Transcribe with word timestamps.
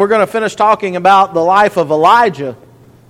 we're 0.00 0.08
going 0.08 0.26
to 0.26 0.26
finish 0.26 0.54
talking 0.54 0.96
about 0.96 1.34
the 1.34 1.44
life 1.44 1.76
of 1.76 1.90
Elijah 1.90 2.56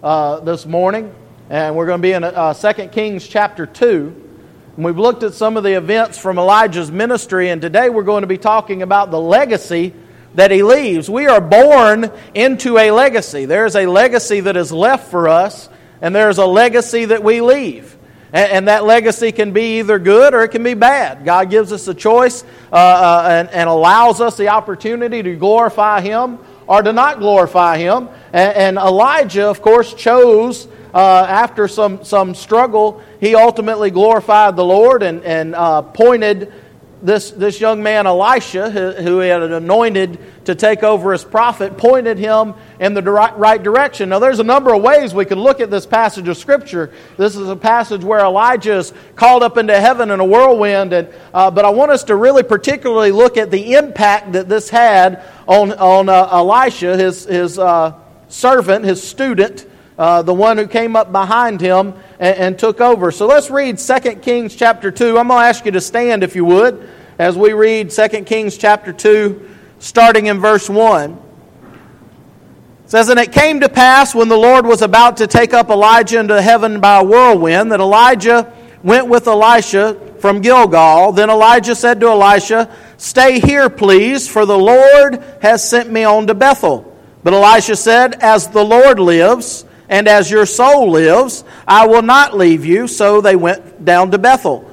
uh, 0.03 0.41
this 0.41 0.67
morning, 0.67 1.15
and 1.49 1.77
we're 1.77 1.87
going 1.87 2.01
to 2.01 2.03
be 2.03 2.11
in 2.11 2.25
uh, 2.25 2.53
2 2.53 2.89
Kings 2.89 3.29
chapter 3.29 3.65
2. 3.65 4.29
And 4.75 4.85
we've 4.85 4.99
looked 4.99 5.23
at 5.23 5.35
some 5.35 5.57
of 5.57 5.63
the 5.63 5.75
events 5.75 6.19
from 6.19 6.37
Elijah's 6.37 6.91
ministry, 6.91 7.51
and 7.51 7.63
today 7.63 7.91
we're 7.91 8.03
going 8.03 8.23
to 8.23 8.27
be 8.27 8.39
talking 8.39 8.83
about 8.83 9.13
the 9.13 9.21
legacy 9.21 9.95
that 10.35 10.51
he 10.51 10.65
leaves. 10.65 11.09
We 11.09 11.29
are 11.29 11.41
born 11.41 12.11
into 12.35 12.77
a 12.77 12.91
legacy. 12.91 13.45
There's 13.45 13.77
a 13.77 13.87
legacy 13.87 14.41
that 14.41 14.57
is 14.57 14.73
left 14.73 15.13
for 15.13 15.29
us, 15.29 15.69
and 16.03 16.13
there's 16.13 16.39
a 16.39 16.47
legacy 16.47 17.05
that 17.05 17.23
we 17.23 17.41
leave. 17.41 17.97
And, 18.33 18.67
that 18.67 18.85
legacy 18.85 19.31
can 19.31 19.53
be 19.53 19.79
either 19.79 20.01
good 20.01 20.35
or 20.35 20.43
it 20.43 20.49
can 20.49 20.65
be 20.65 20.75
bad. 20.75 21.25
God 21.25 21.51
gives 21.51 21.73
us 21.73 21.87
a 21.87 21.95
choice 21.95 22.43
uh, 22.73 22.77
uh, 22.77 23.29
and, 23.29 23.49
and, 23.51 23.69
allows 23.69 24.21
us 24.21 24.37
the 24.37 24.49
opportunity 24.49 25.21
to 25.21 25.35
glorify 25.35 26.01
Him 26.01 26.39
or 26.71 26.83
to 26.83 26.93
not 26.93 27.19
glorify 27.19 27.79
Him. 27.79 28.09
And, 28.33 28.57
and 28.57 28.77
Elijah, 28.79 29.49
of 29.49 29.61
course, 29.61 29.93
chose. 29.93 30.69
Uh, 30.93 31.25
after 31.29 31.69
some, 31.69 32.05
some 32.05 32.35
struggle, 32.35 33.01
he 33.21 33.37
ultimately 33.37 33.91
glorified 33.93 34.57
the 34.57 34.65
Lord 34.65 35.05
and, 35.05 35.23
and 35.23 35.55
uh, 35.55 35.83
pointed 35.83 36.53
this, 37.03 37.31
this 37.31 37.61
young 37.61 37.83
man, 37.83 38.07
Elisha, 38.07 38.71
who, 38.71 39.21
he 39.21 39.29
had 39.29 39.43
anointed 39.43 40.19
to 40.45 40.55
take 40.55 40.83
over 40.83 41.13
as 41.13 41.25
prophet, 41.25 41.79
pointed 41.79 42.19
him 42.19 42.55
in 42.79 42.95
the 42.95 43.03
right 43.03 43.63
direction. 43.63 44.11
Now, 44.11 44.19
there's 44.19 44.39
a 44.39 44.45
number 44.45 44.75
of 44.75 44.83
ways 44.83 45.15
we 45.15 45.25
can 45.25 45.39
look 45.39 45.61
at 45.61 45.71
this 45.71 45.87
passage 45.87 46.29
of 46.29 46.37
Scripture. 46.37 46.93
This 47.17 47.37
is 47.37 47.49
a 47.49 47.57
passage 47.57 48.05
where 48.05 48.21
Elijah 48.21 48.77
is 48.77 48.93
called 49.17 49.43
up 49.43 49.57
into 49.57 49.79
heaven 49.81 50.11
in 50.11 50.21
a 50.21 50.25
whirlwind, 50.25 50.93
and, 50.93 51.09
uh, 51.33 51.51
but 51.51 51.65
I 51.65 51.71
want 51.71 51.91
us 51.91 52.05
to 52.05 52.17
really 52.17 52.43
particularly 52.43 53.13
look 53.13 53.37
at 53.37 53.51
the 53.51 53.75
impact 53.75 54.33
that 54.33 54.49
this 54.49 54.69
had 54.69 55.25
on, 55.47 55.73
on 55.73 56.09
uh, 56.09 56.29
Elisha, 56.31 56.97
his, 56.97 57.25
his 57.25 57.59
uh, 57.59 57.95
servant, 58.29 58.85
his 58.85 59.03
student, 59.03 59.67
uh, 60.01 60.23
the 60.23 60.33
one 60.33 60.57
who 60.57 60.67
came 60.67 60.97
up 60.97 61.13
behind 61.13 61.61
him 61.61 61.93
and, 62.19 62.37
and 62.39 62.59
took 62.59 62.81
over. 62.81 63.13
So 63.13 63.27
let's 63.27 63.51
read 63.51 63.77
2 63.77 64.01
Kings 64.17 64.57
chapter 64.57 64.91
2. 64.91 65.19
I'm 65.19 65.29
going 65.29 65.43
to 65.43 65.47
ask 65.47 65.67
you 65.67 65.73
to 65.73 65.81
stand, 65.83 66.25
if 66.25 66.35
you 66.35 66.47
would, 66.47 66.89
as 67.19 67.37
we 67.37 67.53
read 67.53 67.91
2 67.91 68.09
Kings 68.25 68.57
chapter 68.57 68.95
2, 68.95 69.47
starting 69.79 70.25
in 70.25 70.41
verse 70.41 70.71
1. 70.71 71.13
It 71.13 71.19
says, 72.87 73.11
And 73.11 73.21
it 73.21 73.31
came 73.31 73.61
to 73.61 73.69
pass 73.69 74.15
when 74.15 74.29
the 74.29 74.39
Lord 74.39 74.65
was 74.65 74.81
about 74.81 75.19
to 75.19 75.27
take 75.27 75.53
up 75.53 75.69
Elijah 75.69 76.19
into 76.19 76.41
heaven 76.41 76.81
by 76.81 77.01
a 77.01 77.05
whirlwind 77.05 77.71
that 77.71 77.81
Elijah 77.81 78.51
went 78.83 79.07
with 79.07 79.27
Elisha 79.27 80.17
from 80.19 80.41
Gilgal. 80.41 81.13
Then 81.13 81.29
Elijah 81.29 81.75
said 81.75 82.01
to 82.01 82.09
Elisha, 82.09 82.75
Stay 82.97 83.39
here, 83.39 83.69
please, 83.69 84.27
for 84.27 84.47
the 84.47 84.57
Lord 84.57 85.23
has 85.43 85.69
sent 85.69 85.93
me 85.93 86.05
on 86.05 86.27
to 86.29 86.35
Bethel. 86.35 86.87
But 87.23 87.35
Elisha 87.35 87.77
said, 87.77 88.15
As 88.23 88.49
the 88.49 88.65
Lord 88.65 88.99
lives, 88.99 89.67
and 89.91 90.07
as 90.07 90.31
your 90.31 90.47
soul 90.47 90.93
lives, 90.93 91.43
I 91.67 91.89
will 91.89 92.03
not 92.03 92.39
leave 92.39 92.65
you. 92.65 92.87
So 92.87 93.21
they 93.21 93.35
went 93.35 93.85
down 93.85 94.13
to 94.13 94.19
Bethel. 94.19 94.65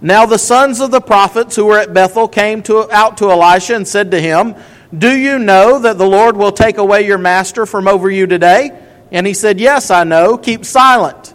Now 0.00 0.26
the 0.26 0.38
sons 0.38 0.80
of 0.80 0.90
the 0.90 1.00
prophets 1.00 1.54
who 1.54 1.66
were 1.66 1.78
at 1.78 1.94
Bethel 1.94 2.26
came 2.26 2.62
to, 2.64 2.90
out 2.92 3.18
to 3.18 3.30
Elisha 3.30 3.76
and 3.76 3.86
said 3.86 4.10
to 4.10 4.20
him, 4.20 4.56
Do 4.96 5.16
you 5.16 5.38
know 5.38 5.78
that 5.78 5.96
the 5.96 6.06
Lord 6.06 6.36
will 6.36 6.50
take 6.50 6.78
away 6.78 7.06
your 7.06 7.18
master 7.18 7.66
from 7.66 7.86
over 7.86 8.10
you 8.10 8.26
today? 8.26 8.76
And 9.12 9.24
he 9.24 9.32
said, 9.32 9.60
Yes, 9.60 9.92
I 9.92 10.02
know. 10.02 10.36
Keep 10.36 10.64
silent. 10.64 11.32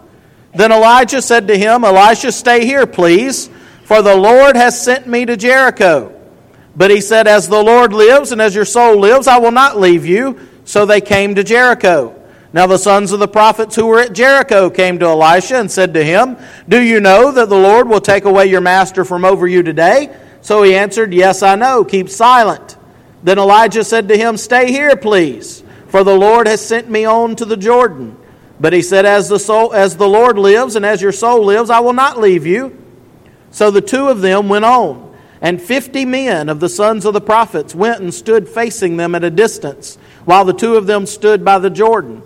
Then 0.54 0.70
Elijah 0.70 1.22
said 1.22 1.48
to 1.48 1.56
him, 1.56 1.82
Elisha, 1.82 2.32
stay 2.32 2.66
here, 2.66 2.86
please, 2.86 3.48
for 3.84 4.02
the 4.02 4.16
Lord 4.16 4.54
has 4.54 4.80
sent 4.80 5.06
me 5.06 5.24
to 5.24 5.36
Jericho. 5.38 6.14
But 6.76 6.90
he 6.90 7.00
said, 7.00 7.26
As 7.26 7.48
the 7.48 7.62
Lord 7.62 7.94
lives 7.94 8.32
and 8.32 8.42
as 8.42 8.54
your 8.54 8.66
soul 8.66 8.98
lives, 8.98 9.26
I 9.26 9.38
will 9.38 9.50
not 9.50 9.80
leave 9.80 10.04
you. 10.04 10.38
So 10.66 10.84
they 10.84 11.00
came 11.00 11.36
to 11.36 11.42
Jericho. 11.42 12.19
Now 12.52 12.66
the 12.66 12.78
sons 12.78 13.12
of 13.12 13.20
the 13.20 13.28
prophets 13.28 13.76
who 13.76 13.86
were 13.86 14.00
at 14.00 14.12
Jericho 14.12 14.70
came 14.70 14.98
to 14.98 15.06
Elisha 15.06 15.56
and 15.56 15.70
said 15.70 15.94
to 15.94 16.04
him, 16.04 16.36
Do 16.68 16.80
you 16.80 17.00
know 17.00 17.30
that 17.30 17.48
the 17.48 17.56
Lord 17.56 17.88
will 17.88 18.00
take 18.00 18.24
away 18.24 18.46
your 18.46 18.60
master 18.60 19.04
from 19.04 19.24
over 19.24 19.46
you 19.46 19.62
today? 19.62 20.14
So 20.40 20.62
he 20.62 20.74
answered, 20.74 21.14
Yes, 21.14 21.42
I 21.42 21.54
know. 21.54 21.84
Keep 21.84 22.08
silent. 22.08 22.76
Then 23.22 23.38
Elijah 23.38 23.84
said 23.84 24.08
to 24.08 24.16
him, 24.16 24.36
Stay 24.36 24.72
here, 24.72 24.96
please, 24.96 25.62
for 25.88 26.02
the 26.02 26.16
Lord 26.16 26.48
has 26.48 26.64
sent 26.64 26.90
me 26.90 27.04
on 27.04 27.36
to 27.36 27.44
the 27.44 27.56
Jordan. 27.56 28.16
But 28.58 28.72
he 28.72 28.82
said, 28.82 29.06
As 29.06 29.28
the, 29.28 29.38
soul, 29.38 29.72
as 29.72 29.96
the 29.96 30.08
Lord 30.08 30.36
lives 30.36 30.74
and 30.74 30.84
as 30.84 31.00
your 31.00 31.12
soul 31.12 31.44
lives, 31.44 31.70
I 31.70 31.80
will 31.80 31.92
not 31.92 32.18
leave 32.18 32.46
you. 32.46 32.76
So 33.52 33.70
the 33.70 33.80
two 33.80 34.08
of 34.08 34.22
them 34.22 34.48
went 34.48 34.64
on. 34.64 35.08
And 35.40 35.62
fifty 35.62 36.04
men 36.04 36.48
of 36.48 36.60
the 36.60 36.68
sons 36.68 37.04
of 37.04 37.14
the 37.14 37.20
prophets 37.20 37.74
went 37.74 38.00
and 38.00 38.12
stood 38.12 38.48
facing 38.48 38.96
them 38.96 39.14
at 39.14 39.24
a 39.24 39.30
distance, 39.30 39.96
while 40.24 40.44
the 40.44 40.52
two 40.52 40.76
of 40.76 40.86
them 40.86 41.06
stood 41.06 41.44
by 41.44 41.58
the 41.58 41.70
Jordan. 41.70 42.22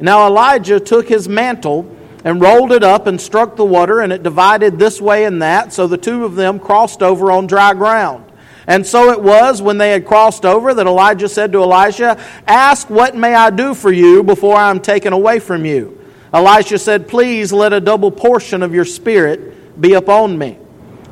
Now 0.00 0.26
Elijah 0.26 0.78
took 0.78 1.08
his 1.08 1.28
mantle 1.28 1.94
and 2.24 2.40
rolled 2.40 2.72
it 2.72 2.82
up 2.82 3.06
and 3.06 3.20
struck 3.20 3.56
the 3.56 3.64
water, 3.64 4.00
and 4.00 4.12
it 4.12 4.22
divided 4.22 4.78
this 4.78 5.00
way 5.00 5.24
and 5.24 5.40
that, 5.42 5.72
so 5.72 5.86
the 5.86 5.96
two 5.96 6.24
of 6.24 6.34
them 6.34 6.58
crossed 6.58 7.02
over 7.02 7.30
on 7.30 7.46
dry 7.46 7.74
ground. 7.74 8.24
And 8.66 8.86
so 8.86 9.10
it 9.12 9.22
was 9.22 9.62
when 9.62 9.78
they 9.78 9.92
had 9.92 10.04
crossed 10.04 10.44
over 10.44 10.74
that 10.74 10.86
Elijah 10.86 11.28
said 11.28 11.52
to 11.52 11.62
Elisha, 11.62 12.22
Ask, 12.46 12.90
what 12.90 13.16
may 13.16 13.34
I 13.34 13.48
do 13.48 13.72
for 13.72 13.90
you 13.90 14.22
before 14.22 14.56
I 14.56 14.70
am 14.70 14.80
taken 14.80 15.14
away 15.14 15.38
from 15.38 15.64
you? 15.64 15.98
Elisha 16.34 16.78
said, 16.78 17.08
Please 17.08 17.50
let 17.50 17.72
a 17.72 17.80
double 17.80 18.10
portion 18.10 18.62
of 18.62 18.74
your 18.74 18.84
spirit 18.84 19.80
be 19.80 19.94
upon 19.94 20.36
me. 20.36 20.58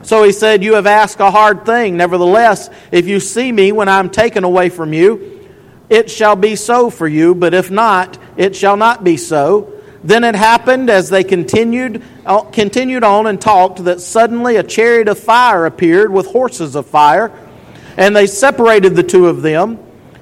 So 0.02 0.22
he 0.22 0.32
said, 0.32 0.62
You 0.62 0.74
have 0.74 0.86
asked 0.86 1.18
a 1.20 1.30
hard 1.30 1.64
thing. 1.64 1.96
Nevertheless, 1.96 2.68
if 2.92 3.06
you 3.08 3.20
see 3.20 3.50
me 3.50 3.72
when 3.72 3.88
I 3.88 4.00
am 4.00 4.10
taken 4.10 4.44
away 4.44 4.68
from 4.68 4.92
you, 4.92 5.35
it 5.88 6.10
shall 6.10 6.36
be 6.36 6.56
so 6.56 6.90
for 6.90 7.06
you, 7.06 7.34
but 7.34 7.54
if 7.54 7.70
not, 7.70 8.18
it 8.36 8.56
shall 8.56 8.76
not 8.76 9.04
be 9.04 9.16
so. 9.16 9.72
Then 10.02 10.24
it 10.24 10.34
happened 10.34 10.90
as 10.90 11.10
they 11.10 11.24
continued, 11.24 12.02
uh, 12.24 12.42
continued 12.42 13.04
on 13.04 13.26
and 13.26 13.40
talked 13.40 13.84
that 13.84 14.00
suddenly 14.00 14.56
a 14.56 14.62
chariot 14.62 15.08
of 15.08 15.18
fire 15.18 15.66
appeared 15.66 16.12
with 16.12 16.26
horses 16.26 16.74
of 16.74 16.86
fire, 16.86 17.32
and 17.96 18.14
they 18.14 18.26
separated 18.26 18.94
the 18.94 19.02
two 19.02 19.26
of 19.26 19.42
them. 19.42 19.78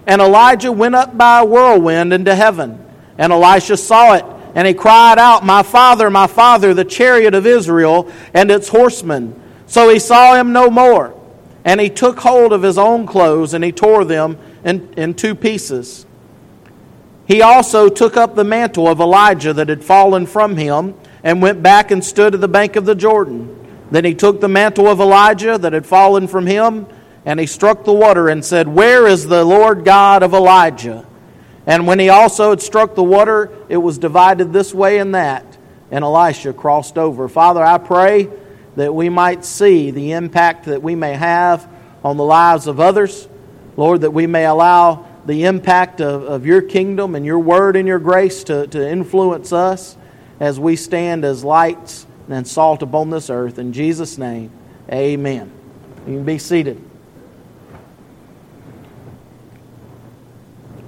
And 0.07 0.21
Elijah 0.21 0.71
went 0.71 0.95
up 0.95 1.17
by 1.17 1.41
a 1.41 1.45
whirlwind 1.45 2.13
into 2.13 2.35
heaven. 2.35 2.85
And 3.17 3.33
Elisha 3.33 3.77
saw 3.77 4.15
it, 4.15 4.25
and 4.55 4.67
he 4.67 4.75
cried 4.75 5.19
out, 5.19 5.45
My 5.45 5.63
father, 5.63 6.11
my 6.11 6.27
father, 6.27 6.75
the 6.75 6.85
chariot 6.85 7.35
of 7.35 7.47
Israel 7.47 8.11
and 8.35 8.51
its 8.51 8.69
horsemen. 8.69 9.41
So 9.67 9.89
he 9.89 9.99
saw 9.99 10.35
him 10.35 10.53
no 10.53 10.71
more. 10.71 11.19
And 11.65 11.81
he 11.81 11.89
took 11.89 12.19
hold 12.21 12.53
of 12.53 12.63
his 12.63 12.77
own 12.77 13.07
clothes, 13.07 13.55
and 13.55 13.65
he 13.65 13.73
tore 13.73 14.05
them 14.05 14.39
in, 14.65 14.93
in 14.95 15.15
two 15.15 15.35
pieces. 15.35 16.07
He 17.27 17.41
also 17.43 17.89
took 17.89 18.17
up 18.17 18.35
the 18.35 18.45
mantle 18.45 18.89
of 18.89 19.01
Elijah 19.01 19.53
that 19.53 19.69
had 19.69 19.85
fallen 19.85 20.27
from 20.27 20.57
him 20.57 20.95
and 21.23 21.41
went 21.41 21.63
back 21.63 21.91
and 21.91 22.05
stood 22.05 22.35
at 22.35 22.41
the 22.41 22.49
bank 22.49 22.77
of 22.77 22.85
the 22.85 22.95
Jordan. 22.95 23.61
Then 23.91 24.05
he 24.05 24.15
took 24.15 24.41
the 24.41 24.49
mantle 24.49 24.89
of 24.89 25.01
Elijah 25.01 25.57
that 25.57 25.73
had 25.73 25.87
fallen 25.87 26.27
from 26.27 26.47
him 26.47 26.87
and 27.25 27.41
he 27.41 27.47
struck 27.47 27.85
the 27.85 27.93
water 27.93 28.29
and 28.29 28.45
said, 28.45 28.69
Where 28.69 29.07
is 29.07 29.27
the 29.27 29.45
Lord 29.45 29.85
God 29.85 30.23
of 30.23 30.35
Elijah? 30.35 31.07
And 31.67 31.87
when 31.87 31.99
he 31.99 32.11
also 32.11 32.51
had 32.51 32.61
struck 32.61 32.95
the 32.95 33.03
water, 33.03 33.51
it 33.71 33.79
was 33.79 33.97
divided 33.97 34.53
this 34.53 34.75
way 34.75 34.99
and 34.99 35.15
that, 35.15 35.57
and 35.91 36.05
Elisha 36.05 36.53
crossed 36.53 36.99
over. 36.99 37.29
Father, 37.29 37.65
I 37.65 37.79
pray 37.79 38.29
that 38.77 38.95
we 38.95 39.09
might 39.09 39.45
see 39.45 39.91
the 39.91 40.13
impact 40.13 40.67
that 40.67 40.83
we 40.83 40.95
may 40.95 41.15
have 41.15 41.67
on 42.03 42.19
the 42.19 42.25
lives 42.25 42.67
of 42.67 42.81
others. 42.81 43.27
Lord, 43.77 44.03
that 44.03 44.13
we 44.13 44.27
may 44.27 44.47
allow 44.47 45.07
the 45.27 45.45
impact 45.45 46.01
of, 46.01 46.25
of 46.25 46.47
your 46.47 46.63
kingdom 46.63 47.15
and 47.15 47.25
your 47.25 47.39
word 47.39 47.77
and 47.77 47.89
your 47.89 47.99
grace 47.99 48.45
to, 48.45 48.67
to 48.69 48.89
influence 48.89 49.53
us 49.53 49.97
as 50.41 50.61
we 50.61 50.77
stand 50.77 51.25
as 51.25 51.43
lights 51.43 52.07
and 52.29 52.47
salt 52.47 52.83
upon 52.83 53.11
this 53.11 53.31
earth. 53.31 53.59
In 53.59 53.73
Jesus' 53.73 54.19
name, 54.19 54.51
amen. 54.91 55.51
You 56.07 56.15
can 56.15 56.25
be 56.25 56.39
seated. 56.39 56.83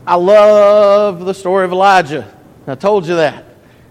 I 0.06 0.14
love 0.14 1.24
the 1.24 1.34
story 1.34 1.64
of 1.64 1.72
Elijah. 1.72 2.32
I 2.66 2.74
told 2.76 3.06
you 3.06 3.16
that. 3.16 3.44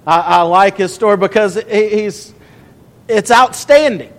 I, 0.07 0.19
I 0.19 0.41
like 0.43 0.77
his 0.77 0.93
story 0.93 1.17
because 1.17 1.55
he's, 1.55 2.33
it's 3.07 3.31
outstanding. 3.31 4.13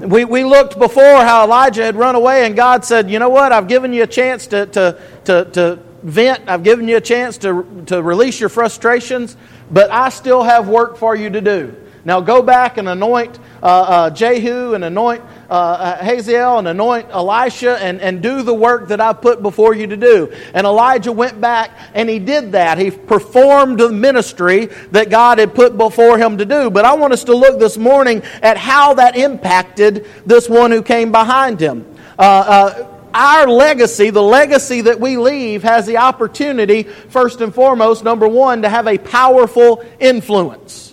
We, 0.00 0.24
we 0.24 0.44
looked 0.44 0.78
before 0.78 1.02
how 1.02 1.44
Elijah 1.44 1.84
had 1.84 1.94
run 1.94 2.14
away, 2.14 2.46
and 2.46 2.56
God 2.56 2.84
said, 2.84 3.10
You 3.10 3.18
know 3.18 3.28
what? 3.28 3.52
I've 3.52 3.68
given 3.68 3.92
you 3.92 4.02
a 4.02 4.06
chance 4.06 4.46
to, 4.46 4.64
to, 4.66 4.98
to, 5.24 5.44
to 5.44 5.78
vent, 6.02 6.48
I've 6.48 6.62
given 6.62 6.88
you 6.88 6.96
a 6.96 7.02
chance 7.02 7.36
to, 7.38 7.84
to 7.86 8.02
release 8.02 8.40
your 8.40 8.48
frustrations, 8.48 9.36
but 9.70 9.90
I 9.90 10.08
still 10.08 10.42
have 10.42 10.68
work 10.68 10.96
for 10.96 11.14
you 11.14 11.28
to 11.30 11.40
do. 11.42 11.76
Now 12.04 12.20
go 12.20 12.40
back 12.40 12.78
and 12.78 12.88
anoint 12.88 13.38
uh, 13.62 13.66
uh, 13.66 14.10
Jehu 14.10 14.72
and 14.72 14.84
anoint 14.84 15.22
uh, 15.50 15.52
uh, 15.52 16.04
Hazael 16.04 16.60
and 16.60 16.68
anoint 16.68 17.08
Elisha 17.10 17.76
and, 17.82 18.00
and 18.00 18.22
do 18.22 18.42
the 18.42 18.54
work 18.54 18.88
that 18.88 19.00
I 19.00 19.12
put 19.12 19.42
before 19.42 19.74
you 19.74 19.88
to 19.88 19.96
do. 19.96 20.32
And 20.54 20.64
Elijah 20.64 21.10
went 21.10 21.40
back 21.40 21.76
and 21.92 22.08
he 22.08 22.20
did 22.20 22.52
that. 22.52 22.78
He 22.78 22.92
performed 22.92 23.80
the 23.80 23.90
ministry 23.90 24.66
that 24.92 25.10
God 25.10 25.38
had 25.38 25.52
put 25.54 25.76
before 25.76 26.18
him 26.18 26.38
to 26.38 26.44
do. 26.44 26.70
But 26.70 26.84
I 26.84 26.94
want 26.94 27.12
us 27.12 27.24
to 27.24 27.34
look 27.34 27.58
this 27.58 27.76
morning 27.76 28.22
at 28.42 28.58
how 28.58 28.94
that 28.94 29.16
impacted 29.16 30.06
this 30.24 30.48
one 30.48 30.70
who 30.70 30.82
came 30.82 31.10
behind 31.10 31.58
him. 31.58 31.84
Uh, 32.16 32.22
uh 32.22 32.86
our 33.12 33.48
legacy, 33.48 34.10
the 34.10 34.22
legacy 34.22 34.82
that 34.82 35.00
we 35.00 35.16
leave, 35.16 35.64
has 35.64 35.84
the 35.84 35.96
opportunity, 35.96 36.84
first 36.84 37.40
and 37.40 37.52
foremost, 37.52 38.04
number 38.04 38.28
one, 38.28 38.62
to 38.62 38.68
have 38.68 38.86
a 38.86 38.98
powerful 38.98 39.84
influence. 39.98 40.89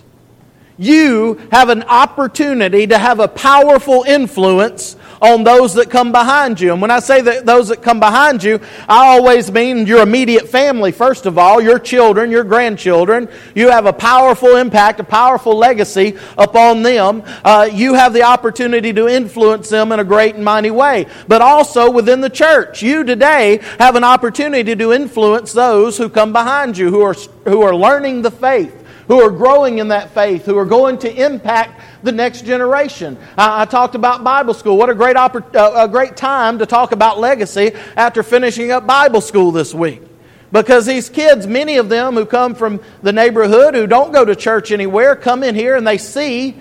You 0.80 1.40
have 1.50 1.70
an 1.70 1.82
opportunity 1.82 2.86
to 2.86 2.96
have 2.96 3.18
a 3.18 3.26
powerful 3.26 4.04
influence 4.04 4.96
on 5.20 5.42
those 5.42 5.74
that 5.74 5.90
come 5.90 6.12
behind 6.12 6.60
you. 6.60 6.72
And 6.72 6.80
when 6.80 6.92
I 6.92 7.00
say 7.00 7.20
that 7.20 7.44
those 7.44 7.68
that 7.68 7.82
come 7.82 7.98
behind 7.98 8.44
you, 8.44 8.60
I 8.88 9.08
always 9.08 9.50
mean 9.50 9.88
your 9.88 10.02
immediate 10.02 10.48
family, 10.48 10.92
first 10.92 11.26
of 11.26 11.36
all, 11.36 11.60
your 11.60 11.80
children, 11.80 12.30
your 12.30 12.44
grandchildren. 12.44 13.28
You 13.56 13.70
have 13.70 13.86
a 13.86 13.92
powerful 13.92 14.54
impact, 14.54 15.00
a 15.00 15.04
powerful 15.04 15.56
legacy 15.56 16.16
upon 16.36 16.84
them. 16.84 17.24
Uh, 17.44 17.68
you 17.72 17.94
have 17.94 18.12
the 18.12 18.22
opportunity 18.22 18.92
to 18.92 19.08
influence 19.08 19.68
them 19.68 19.90
in 19.90 19.98
a 19.98 20.04
great 20.04 20.36
and 20.36 20.44
mighty 20.44 20.70
way. 20.70 21.06
But 21.26 21.42
also 21.42 21.90
within 21.90 22.20
the 22.20 22.30
church, 22.30 22.82
you 22.82 23.02
today 23.02 23.58
have 23.80 23.96
an 23.96 24.04
opportunity 24.04 24.76
to 24.76 24.92
influence 24.92 25.52
those 25.52 25.98
who 25.98 26.08
come 26.08 26.32
behind 26.32 26.78
you, 26.78 26.90
who 26.90 27.00
are, 27.00 27.14
who 27.44 27.62
are 27.62 27.74
learning 27.74 28.22
the 28.22 28.30
faith 28.30 28.77
who 29.08 29.20
are 29.20 29.30
growing 29.30 29.78
in 29.78 29.88
that 29.88 30.10
faith, 30.10 30.44
who 30.44 30.56
are 30.56 30.66
going 30.66 30.98
to 30.98 31.24
impact 31.24 31.80
the 32.02 32.12
next 32.12 32.44
generation. 32.44 33.18
I, 33.36 33.62
I 33.62 33.64
talked 33.64 33.94
about 33.94 34.22
Bible 34.22 34.54
school. 34.54 34.76
What 34.76 34.90
a 34.90 34.94
great, 34.94 35.16
oppor- 35.16 35.54
uh, 35.56 35.84
a 35.84 35.88
great 35.88 36.16
time 36.16 36.58
to 36.60 36.66
talk 36.66 36.92
about 36.92 37.18
legacy 37.18 37.72
after 37.96 38.22
finishing 38.22 38.70
up 38.70 38.86
Bible 38.86 39.20
school 39.20 39.50
this 39.50 39.74
week. 39.74 40.02
Because 40.52 40.86
these 40.86 41.08
kids, 41.08 41.46
many 41.46 41.76
of 41.76 41.88
them 41.88 42.14
who 42.14 42.24
come 42.24 42.54
from 42.54 42.80
the 43.02 43.12
neighborhood, 43.12 43.74
who 43.74 43.86
don't 43.86 44.12
go 44.12 44.24
to 44.24 44.36
church 44.36 44.70
anywhere, 44.72 45.16
come 45.16 45.42
in 45.42 45.54
here 45.54 45.76
and 45.76 45.86
they 45.86 45.98
see 45.98 46.56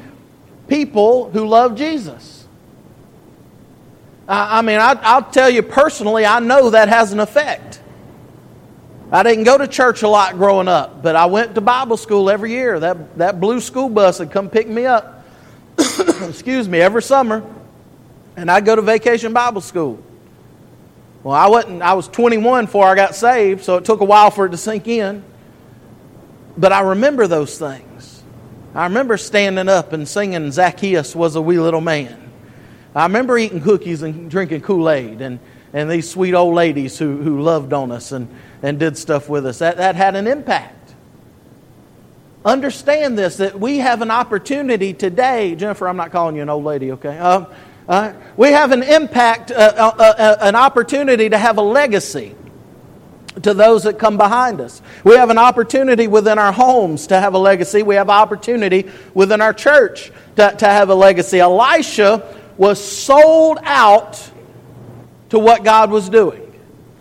people 0.67 1.29
who 1.31 1.47
love 1.47 1.75
Jesus. 1.75 2.45
I, 4.27 4.61
mean, 4.61 4.77
I, 4.77 4.99
I'll 5.03 5.23
tell 5.23 5.49
you 5.49 5.63
personally, 5.63 6.25
I 6.25 6.39
know 6.39 6.71
that 6.71 6.89
has 6.89 7.13
an 7.13 7.21
effect. 7.21 7.79
I 9.11 9.23
didn't 9.23 9.45
go 9.45 9.57
to 9.57 9.67
church 9.67 10.03
a 10.03 10.07
lot 10.09 10.33
growing 10.33 10.67
up, 10.67 11.01
but 11.01 11.15
I 11.15 11.27
went 11.27 11.55
to 11.55 11.61
Bible 11.61 11.95
school 11.95 12.29
every 12.29 12.51
year. 12.51 12.79
That, 12.79 13.17
that 13.17 13.39
blue 13.39 13.61
school 13.61 13.87
bus 13.87 14.19
would 14.19 14.31
come 14.31 14.49
pick 14.49 14.67
me 14.67 14.85
up, 14.85 15.23
excuse 15.77 16.67
me, 16.67 16.81
every 16.81 17.01
summer, 17.01 17.43
and 18.35 18.51
I'd 18.51 18.65
go 18.65 18.75
to 18.75 18.81
vacation 18.81 19.31
Bible 19.31 19.61
school. 19.61 20.03
Well, 21.23 21.35
I 21.35 21.47
wasn't, 21.47 21.81
I 21.81 21.93
was 21.93 22.09
21 22.09 22.65
before 22.65 22.85
I 22.85 22.95
got 22.95 23.15
saved, 23.15 23.63
so 23.63 23.77
it 23.77 23.85
took 23.85 24.01
a 24.01 24.05
while 24.05 24.29
for 24.29 24.45
it 24.45 24.49
to 24.49 24.57
sink 24.57 24.87
in. 24.87 25.23
But 26.57 26.73
I 26.73 26.81
remember 26.81 27.27
those 27.27 27.57
things. 27.57 28.23
I 28.75 28.83
remember 28.83 29.17
standing 29.17 29.69
up 29.69 29.93
and 29.93 30.07
singing 30.07 30.51
Zacchaeus 30.51 31.15
was 31.15 31.35
a 31.35 31.41
wee 31.41 31.59
little 31.59 31.81
man. 31.81 32.31
I 32.93 33.03
remember 33.03 33.37
eating 33.37 33.61
cookies 33.61 34.01
and 34.01 34.29
drinking 34.29 34.61
Kool 34.61 34.89
Aid 34.89 35.21
and, 35.21 35.39
and 35.73 35.89
these 35.89 36.09
sweet 36.09 36.33
old 36.33 36.55
ladies 36.55 36.97
who, 36.97 37.17
who 37.17 37.41
loved 37.41 37.73
on 37.73 37.91
us. 37.91 38.11
And, 38.11 38.27
and 38.61 38.79
did 38.79 38.97
stuff 38.97 39.29
with 39.29 39.45
us. 39.45 39.59
That, 39.59 39.77
that 39.77 39.95
had 39.95 40.15
an 40.15 40.27
impact. 40.27 40.73
Understand 42.45 43.17
this 43.17 43.37
that 43.37 43.59
we 43.59 43.79
have 43.79 44.01
an 44.01 44.11
opportunity 44.11 44.93
today. 44.93 45.55
Jennifer, 45.55 45.87
I'm 45.87 45.97
not 45.97 46.11
calling 46.11 46.35
you 46.35 46.41
an 46.41 46.49
old 46.49 46.63
lady, 46.63 46.91
okay? 46.93 47.17
Uh, 47.17 47.45
uh, 47.87 48.13
we 48.35 48.51
have 48.51 48.71
an 48.71 48.83
impact, 48.83 49.51
uh, 49.51 49.55
uh, 49.55 49.95
uh, 49.97 50.13
uh, 50.17 50.37
an 50.41 50.55
opportunity 50.55 51.29
to 51.29 51.37
have 51.37 51.57
a 51.57 51.61
legacy 51.61 52.35
to 53.43 53.53
those 53.53 53.83
that 53.83 53.99
come 53.99 54.17
behind 54.17 54.61
us. 54.61 54.81
We 55.03 55.15
have 55.15 55.29
an 55.29 55.37
opportunity 55.37 56.07
within 56.07 56.39
our 56.39 56.51
homes 56.51 57.07
to 57.07 57.19
have 57.19 57.33
a 57.33 57.37
legacy. 57.37 57.83
We 57.83 57.95
have 57.95 58.09
opportunity 58.09 58.89
within 59.13 59.41
our 59.41 59.53
church 59.53 60.11
to, 60.37 60.55
to 60.57 60.65
have 60.65 60.89
a 60.89 60.95
legacy. 60.95 61.39
Elisha 61.39 62.35
was 62.57 62.83
sold 62.83 63.59
out 63.63 64.31
to 65.29 65.39
what 65.39 65.63
God 65.63 65.91
was 65.91 66.09
doing. 66.09 66.43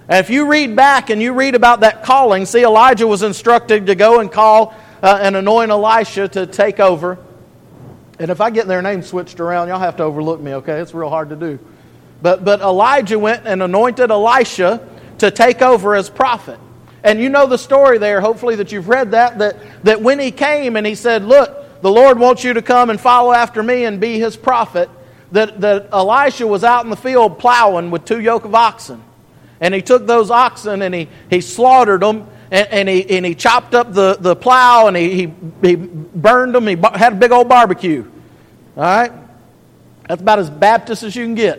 And 0.09 0.25
if 0.25 0.31
you 0.31 0.47
read 0.51 0.77
back 0.77 1.11
and 1.11 1.21
you 1.21 1.33
read 1.33 1.55
about 1.55 1.81
that 1.81 2.05
calling, 2.05 2.47
see, 2.47 2.65
Elijah 2.65 3.07
was 3.07 3.23
instructed 3.23 3.87
to 3.87 3.95
go 3.95 4.21
and 4.21 4.31
call 4.31 4.75
uh, 5.03 5.19
and 5.21 5.37
anoint 5.37 5.71
Elisha 5.71 6.29
to 6.29 6.47
take 6.47 6.79
over. 6.79 7.19
And 8.19 8.31
if 8.31 8.41
I 8.41 8.51
get 8.51 8.67
their 8.67 8.83
name 8.83 9.03
switched 9.03 9.41
around, 9.41 9.69
y'all 9.69 9.79
have 9.79 9.97
to 9.97 10.05
overlook 10.05 10.41
me, 10.41 10.55
okay? 10.55 10.81
It's 10.81 10.95
real 10.95 11.11
hard 11.11 11.31
to 11.31 11.37
do. 11.37 11.59
But, 12.23 12.45
but 12.45 12.61
Elijah 12.61 13.19
went 13.19 13.47
and 13.47 13.63
anointed 13.63 14.11
Elisha 14.11 14.89
to 15.19 15.31
take 15.31 15.61
over 15.61 15.95
as 15.95 16.09
prophet. 16.09 16.59
And 17.03 17.21
you 17.21 17.29
know 17.29 17.47
the 17.47 17.59
story 17.59 17.99
there, 17.99 18.21
hopefully, 18.21 18.57
that 18.57 18.73
you've 18.73 18.89
read 18.89 19.11
that, 19.11 19.39
that, 19.39 19.85
that 19.85 20.03
when 20.03 20.19
he 20.19 20.31
came 20.31 20.77
and 20.77 20.87
he 20.87 20.95
said, 20.95 21.25
Look, 21.25 21.81
the 21.83 21.91
Lord 21.91 22.19
wants 22.19 22.43
you 22.43 22.55
to 22.55 22.63
come 22.63 22.91
and 22.91 23.01
follow 23.01 23.33
after 23.33 23.63
me 23.63 23.85
and 23.85 24.01
be 24.01 24.19
his 24.19 24.37
prophet, 24.37 24.89
that, 25.37 25.61
that 25.61 25.89
Elisha 25.93 26.47
was 26.47 26.65
out 26.65 26.85
in 26.85 26.91
the 26.91 26.97
field 26.97 27.39
plowing 27.39 27.91
with 27.91 28.07
two 28.07 28.21
yoke 28.21 28.47
of 28.47 28.55
oxen. 28.55 29.03
And 29.61 29.75
he 29.75 29.83
took 29.83 30.07
those 30.07 30.31
oxen 30.31 30.81
and 30.81 30.95
he, 30.95 31.09
he 31.29 31.43
slaughtered 31.43 32.01
them 32.01 32.27
and, 32.51 32.69
and, 32.69 32.89
he, 32.89 33.09
and 33.17 33.25
he 33.25 33.35
chopped 33.35 33.75
up 33.75 33.93
the, 33.93 34.17
the 34.19 34.35
plow 34.35 34.87
and 34.87 34.97
he, 34.97 35.11
he, 35.15 35.35
he 35.63 35.77
burned 35.77 36.55
them. 36.55 36.67
He 36.67 36.77
had 36.95 37.13
a 37.13 37.17
big 37.17 37.33
old 37.33 37.49
barbecue. 37.49 38.11
All 38.77 38.83
right? 38.83 39.13
That's 40.09 40.23
about 40.23 40.39
as 40.39 40.49
Baptist 40.49 41.03
as 41.03 41.15
you 41.15 41.25
can 41.25 41.35
get. 41.35 41.59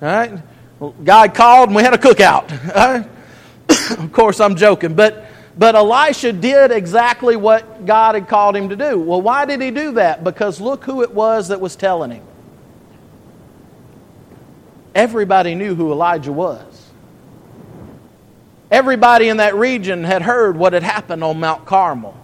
All 0.00 0.08
right? 0.08 0.32
Well, 0.78 0.94
God 1.04 1.34
called 1.34 1.68
and 1.68 1.76
we 1.76 1.82
had 1.82 1.94
a 1.94 1.98
cookout. 1.98 3.08
Of 3.98 4.12
course, 4.12 4.40
I'm 4.40 4.56
joking. 4.56 4.94
But, 4.94 5.26
but 5.58 5.74
Elisha 5.74 6.32
did 6.32 6.70
exactly 6.70 7.36
what 7.36 7.84
God 7.84 8.14
had 8.14 8.28
called 8.28 8.56
him 8.56 8.70
to 8.70 8.76
do. 8.76 8.98
Well, 8.98 9.20
why 9.20 9.44
did 9.44 9.60
he 9.60 9.70
do 9.70 9.92
that? 9.92 10.24
Because 10.24 10.58
look 10.58 10.84
who 10.84 11.02
it 11.02 11.12
was 11.12 11.48
that 11.48 11.60
was 11.60 11.76
telling 11.76 12.10
him. 12.10 12.27
Everybody 14.94 15.54
knew 15.54 15.74
who 15.74 15.92
Elijah 15.92 16.32
was. 16.32 16.64
Everybody 18.70 19.28
in 19.28 19.38
that 19.38 19.54
region 19.54 20.04
had 20.04 20.22
heard 20.22 20.56
what 20.56 20.72
had 20.72 20.82
happened 20.82 21.24
on 21.24 21.40
Mount 21.40 21.64
Carmel. 21.64 22.14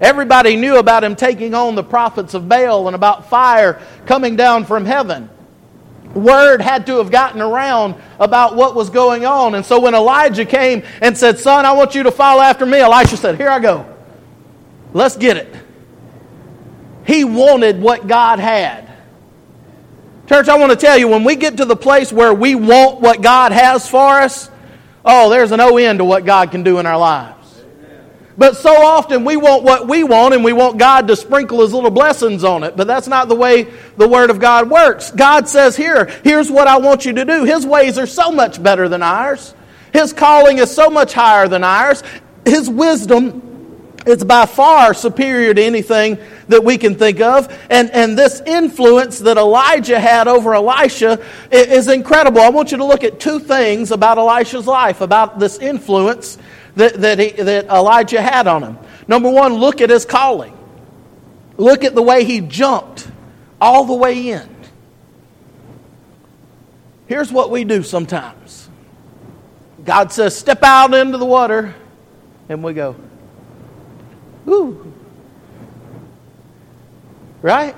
Everybody 0.00 0.56
knew 0.56 0.76
about 0.76 1.02
him 1.02 1.16
taking 1.16 1.54
on 1.54 1.74
the 1.74 1.82
prophets 1.82 2.34
of 2.34 2.48
Baal 2.48 2.86
and 2.86 2.94
about 2.94 3.28
fire 3.30 3.80
coming 4.04 4.36
down 4.36 4.64
from 4.64 4.84
heaven. 4.84 5.30
Word 6.14 6.60
had 6.60 6.86
to 6.86 6.98
have 6.98 7.10
gotten 7.10 7.40
around 7.40 7.94
about 8.18 8.56
what 8.56 8.74
was 8.74 8.90
going 8.90 9.26
on. 9.26 9.54
And 9.54 9.64
so 9.64 9.80
when 9.80 9.94
Elijah 9.94 10.44
came 10.44 10.82
and 11.00 11.16
said, 11.16 11.38
Son, 11.38 11.66
I 11.66 11.72
want 11.72 11.94
you 11.94 12.04
to 12.04 12.10
follow 12.10 12.42
after 12.42 12.64
me, 12.64 12.78
Elisha 12.78 13.16
said, 13.16 13.36
Here 13.36 13.48
I 13.48 13.58
go. 13.58 13.86
Let's 14.92 15.16
get 15.16 15.36
it. 15.36 15.54
He 17.06 17.24
wanted 17.24 17.80
what 17.80 18.06
God 18.06 18.38
had. 18.38 18.90
Church, 20.26 20.48
I 20.48 20.58
want 20.58 20.72
to 20.72 20.76
tell 20.76 20.98
you, 20.98 21.06
when 21.06 21.22
we 21.22 21.36
get 21.36 21.58
to 21.58 21.64
the 21.64 21.76
place 21.76 22.12
where 22.12 22.34
we 22.34 22.56
want 22.56 23.00
what 23.00 23.22
God 23.22 23.52
has 23.52 23.88
for 23.88 24.18
us, 24.18 24.50
oh, 25.04 25.30
there's 25.30 25.52
no 25.52 25.76
end 25.76 26.00
to 26.00 26.04
what 26.04 26.24
God 26.24 26.50
can 26.50 26.64
do 26.64 26.78
in 26.78 26.86
our 26.86 26.98
lives. 26.98 27.36
But 28.38 28.56
so 28.56 28.70
often 28.70 29.24
we 29.24 29.36
want 29.36 29.62
what 29.62 29.88
we 29.88 30.04
want 30.04 30.34
and 30.34 30.44
we 30.44 30.52
want 30.52 30.78
God 30.78 31.08
to 31.08 31.16
sprinkle 31.16 31.62
His 31.62 31.72
little 31.72 31.90
blessings 31.90 32.44
on 32.44 32.64
it. 32.64 32.76
But 32.76 32.86
that's 32.86 33.06
not 33.06 33.28
the 33.28 33.34
way 33.34 33.68
the 33.96 34.08
Word 34.08 34.28
of 34.30 34.40
God 34.40 34.68
works. 34.68 35.10
God 35.10 35.48
says, 35.48 35.76
Here, 35.76 36.06
here's 36.22 36.50
what 36.50 36.66
I 36.66 36.78
want 36.78 37.06
you 37.06 37.14
to 37.14 37.24
do. 37.24 37.44
His 37.44 37.64
ways 37.64 37.96
are 37.96 38.06
so 38.06 38.30
much 38.30 38.62
better 38.62 38.88
than 38.88 39.02
ours, 39.02 39.54
His 39.92 40.12
calling 40.12 40.58
is 40.58 40.74
so 40.74 40.90
much 40.90 41.12
higher 41.12 41.48
than 41.48 41.64
ours. 41.64 42.02
His 42.44 42.68
wisdom 42.68 43.55
is 44.06 44.24
by 44.24 44.46
far 44.46 44.94
superior 44.94 45.52
to 45.52 45.62
anything 45.62 46.18
that 46.48 46.62
we 46.62 46.78
can 46.78 46.94
think 46.94 47.20
of. 47.20 47.52
And, 47.68 47.90
and 47.90 48.16
this 48.16 48.40
influence 48.46 49.18
that 49.18 49.36
Elijah 49.36 49.98
had 49.98 50.28
over 50.28 50.54
Elisha 50.54 51.22
is 51.50 51.88
incredible. 51.88 52.40
I 52.40 52.50
want 52.50 52.70
you 52.70 52.78
to 52.78 52.84
look 52.84 53.04
at 53.04 53.18
two 53.20 53.40
things 53.40 53.90
about 53.90 54.18
Elisha's 54.18 54.66
life, 54.66 55.00
about 55.00 55.38
this 55.38 55.58
influence 55.58 56.38
that, 56.76 56.94
that, 57.00 57.18
he, 57.18 57.30
that 57.30 57.66
Elijah 57.66 58.22
had 58.22 58.46
on 58.46 58.62
him. 58.62 58.78
Number 59.08 59.30
one, 59.30 59.54
look 59.54 59.80
at 59.80 59.90
his 59.90 60.04
calling. 60.04 60.56
Look 61.56 61.84
at 61.84 61.94
the 61.94 62.02
way 62.02 62.24
he 62.24 62.40
jumped 62.40 63.08
all 63.60 63.84
the 63.84 63.94
way 63.94 64.30
in. 64.30 64.48
Here's 67.06 67.32
what 67.32 67.50
we 67.50 67.64
do 67.64 67.82
sometimes 67.82 68.68
God 69.84 70.12
says, 70.12 70.36
Step 70.36 70.62
out 70.62 70.92
into 70.92 71.18
the 71.18 71.24
water, 71.24 71.74
and 72.48 72.62
we 72.62 72.74
go, 72.74 72.96
Ooh, 74.48 74.92
Right? 77.42 77.76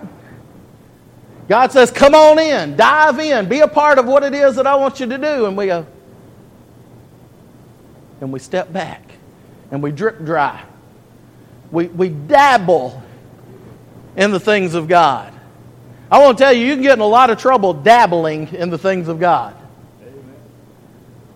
God 1.48 1.72
says, 1.72 1.90
Come 1.90 2.14
on 2.14 2.38
in, 2.38 2.76
dive 2.76 3.18
in, 3.18 3.48
be 3.48 3.60
a 3.60 3.68
part 3.68 3.98
of 3.98 4.06
what 4.06 4.22
it 4.22 4.34
is 4.34 4.56
that 4.56 4.66
I 4.66 4.76
want 4.76 5.00
you 5.00 5.06
to 5.06 5.18
do. 5.18 5.46
And 5.46 5.56
we 5.56 5.66
go, 5.66 5.86
and 8.20 8.32
we 8.32 8.38
step 8.38 8.72
back 8.72 9.02
and 9.70 9.82
we 9.82 9.92
drip 9.92 10.24
dry. 10.24 10.62
We, 11.70 11.88
we 11.88 12.08
dabble 12.08 13.02
in 14.16 14.30
the 14.30 14.40
things 14.40 14.74
of 14.74 14.88
God. 14.88 15.32
I 16.10 16.18
want 16.18 16.38
to 16.38 16.44
tell 16.44 16.52
you, 16.52 16.64
you 16.64 16.74
can 16.74 16.82
get 16.82 16.94
in 16.94 17.00
a 17.00 17.06
lot 17.06 17.28
of 17.28 17.38
trouble 17.38 17.74
dabbling 17.74 18.48
in 18.54 18.70
the 18.70 18.78
things 18.78 19.08
of 19.08 19.20
God. 19.20 19.54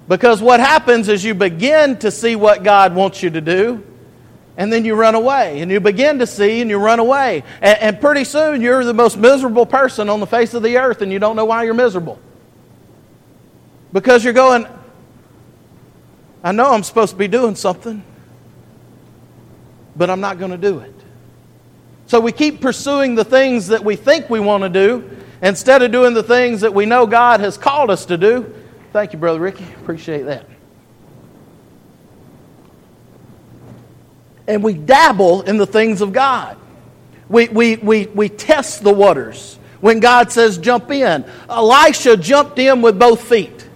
Because 0.08 0.40
what 0.40 0.58
happens 0.58 1.08
is 1.08 1.22
you 1.22 1.34
begin 1.34 1.98
to 1.98 2.10
see 2.10 2.34
what 2.34 2.64
God 2.64 2.94
wants 2.94 3.22
you 3.22 3.30
to 3.30 3.40
do, 3.40 3.84
and 4.56 4.72
then 4.72 4.84
you 4.84 4.94
run 4.94 5.14
away 5.14 5.60
and 5.60 5.70
you 5.70 5.80
begin 5.80 6.18
to 6.18 6.26
see 6.26 6.60
and 6.60 6.68
you 6.68 6.78
run 6.78 6.98
away 6.98 7.42
and, 7.60 7.78
and, 7.78 8.00
pretty 8.00 8.24
soon 8.24 8.60
you're 8.60 8.84
the 8.84 8.94
most 8.94 9.16
miserable 9.16 9.64
person 9.64 10.08
on 10.08 10.20
the 10.20 10.26
face 10.26 10.54
of 10.54 10.62
the 10.62 10.76
earth 10.76 11.02
and 11.02 11.10
you 11.12 11.18
don't 11.18 11.36
know 11.36 11.44
why 11.44 11.64
you're 11.64 11.74
miserable 11.74 12.18
Because 13.92 14.24
you're 14.24 14.32
going, 14.32 14.66
I 16.42 16.52
know 16.52 16.72
I'm 16.72 16.82
supposed 16.82 17.12
to 17.12 17.18
be 17.18 17.28
doing 17.28 17.54
something, 17.54 18.02
but 19.94 20.10
I'm 20.10 20.20
not 20.20 20.38
going 20.38 20.50
to 20.50 20.58
do 20.58 20.80
it. 20.80 20.94
So 22.06 22.20
we 22.20 22.32
keep 22.32 22.60
pursuing 22.60 23.14
the 23.14 23.24
things 23.24 23.68
that 23.68 23.82
we 23.84 23.96
think 23.96 24.28
we 24.28 24.40
want 24.40 24.64
to 24.64 24.68
do 24.68 25.08
instead 25.40 25.82
of 25.82 25.92
doing 25.92 26.14
the 26.14 26.22
things 26.22 26.60
that 26.60 26.74
we 26.74 26.84
know 26.84 27.06
God 27.06 27.40
has 27.40 27.56
called 27.56 27.90
us 27.90 28.06
to 28.06 28.18
do. 28.18 28.54
Thank 28.92 29.12
you, 29.12 29.18
Brother 29.18 29.40
Ricky. 29.40 29.64
Appreciate 29.80 30.22
that. 30.24 30.51
And 34.46 34.62
we 34.62 34.74
dabble 34.74 35.42
in 35.42 35.56
the 35.56 35.66
things 35.66 36.00
of 36.00 36.12
God. 36.12 36.56
We, 37.28 37.48
we, 37.48 37.76
we, 37.76 38.06
we 38.06 38.28
test 38.28 38.82
the 38.82 38.92
waters 38.92 39.58
when 39.80 40.00
God 40.00 40.32
says 40.32 40.58
jump 40.58 40.90
in. 40.90 41.24
Elisha 41.48 42.16
jumped 42.16 42.58
in 42.58 42.82
with 42.82 42.98
both 42.98 43.22
feet. 43.22 43.68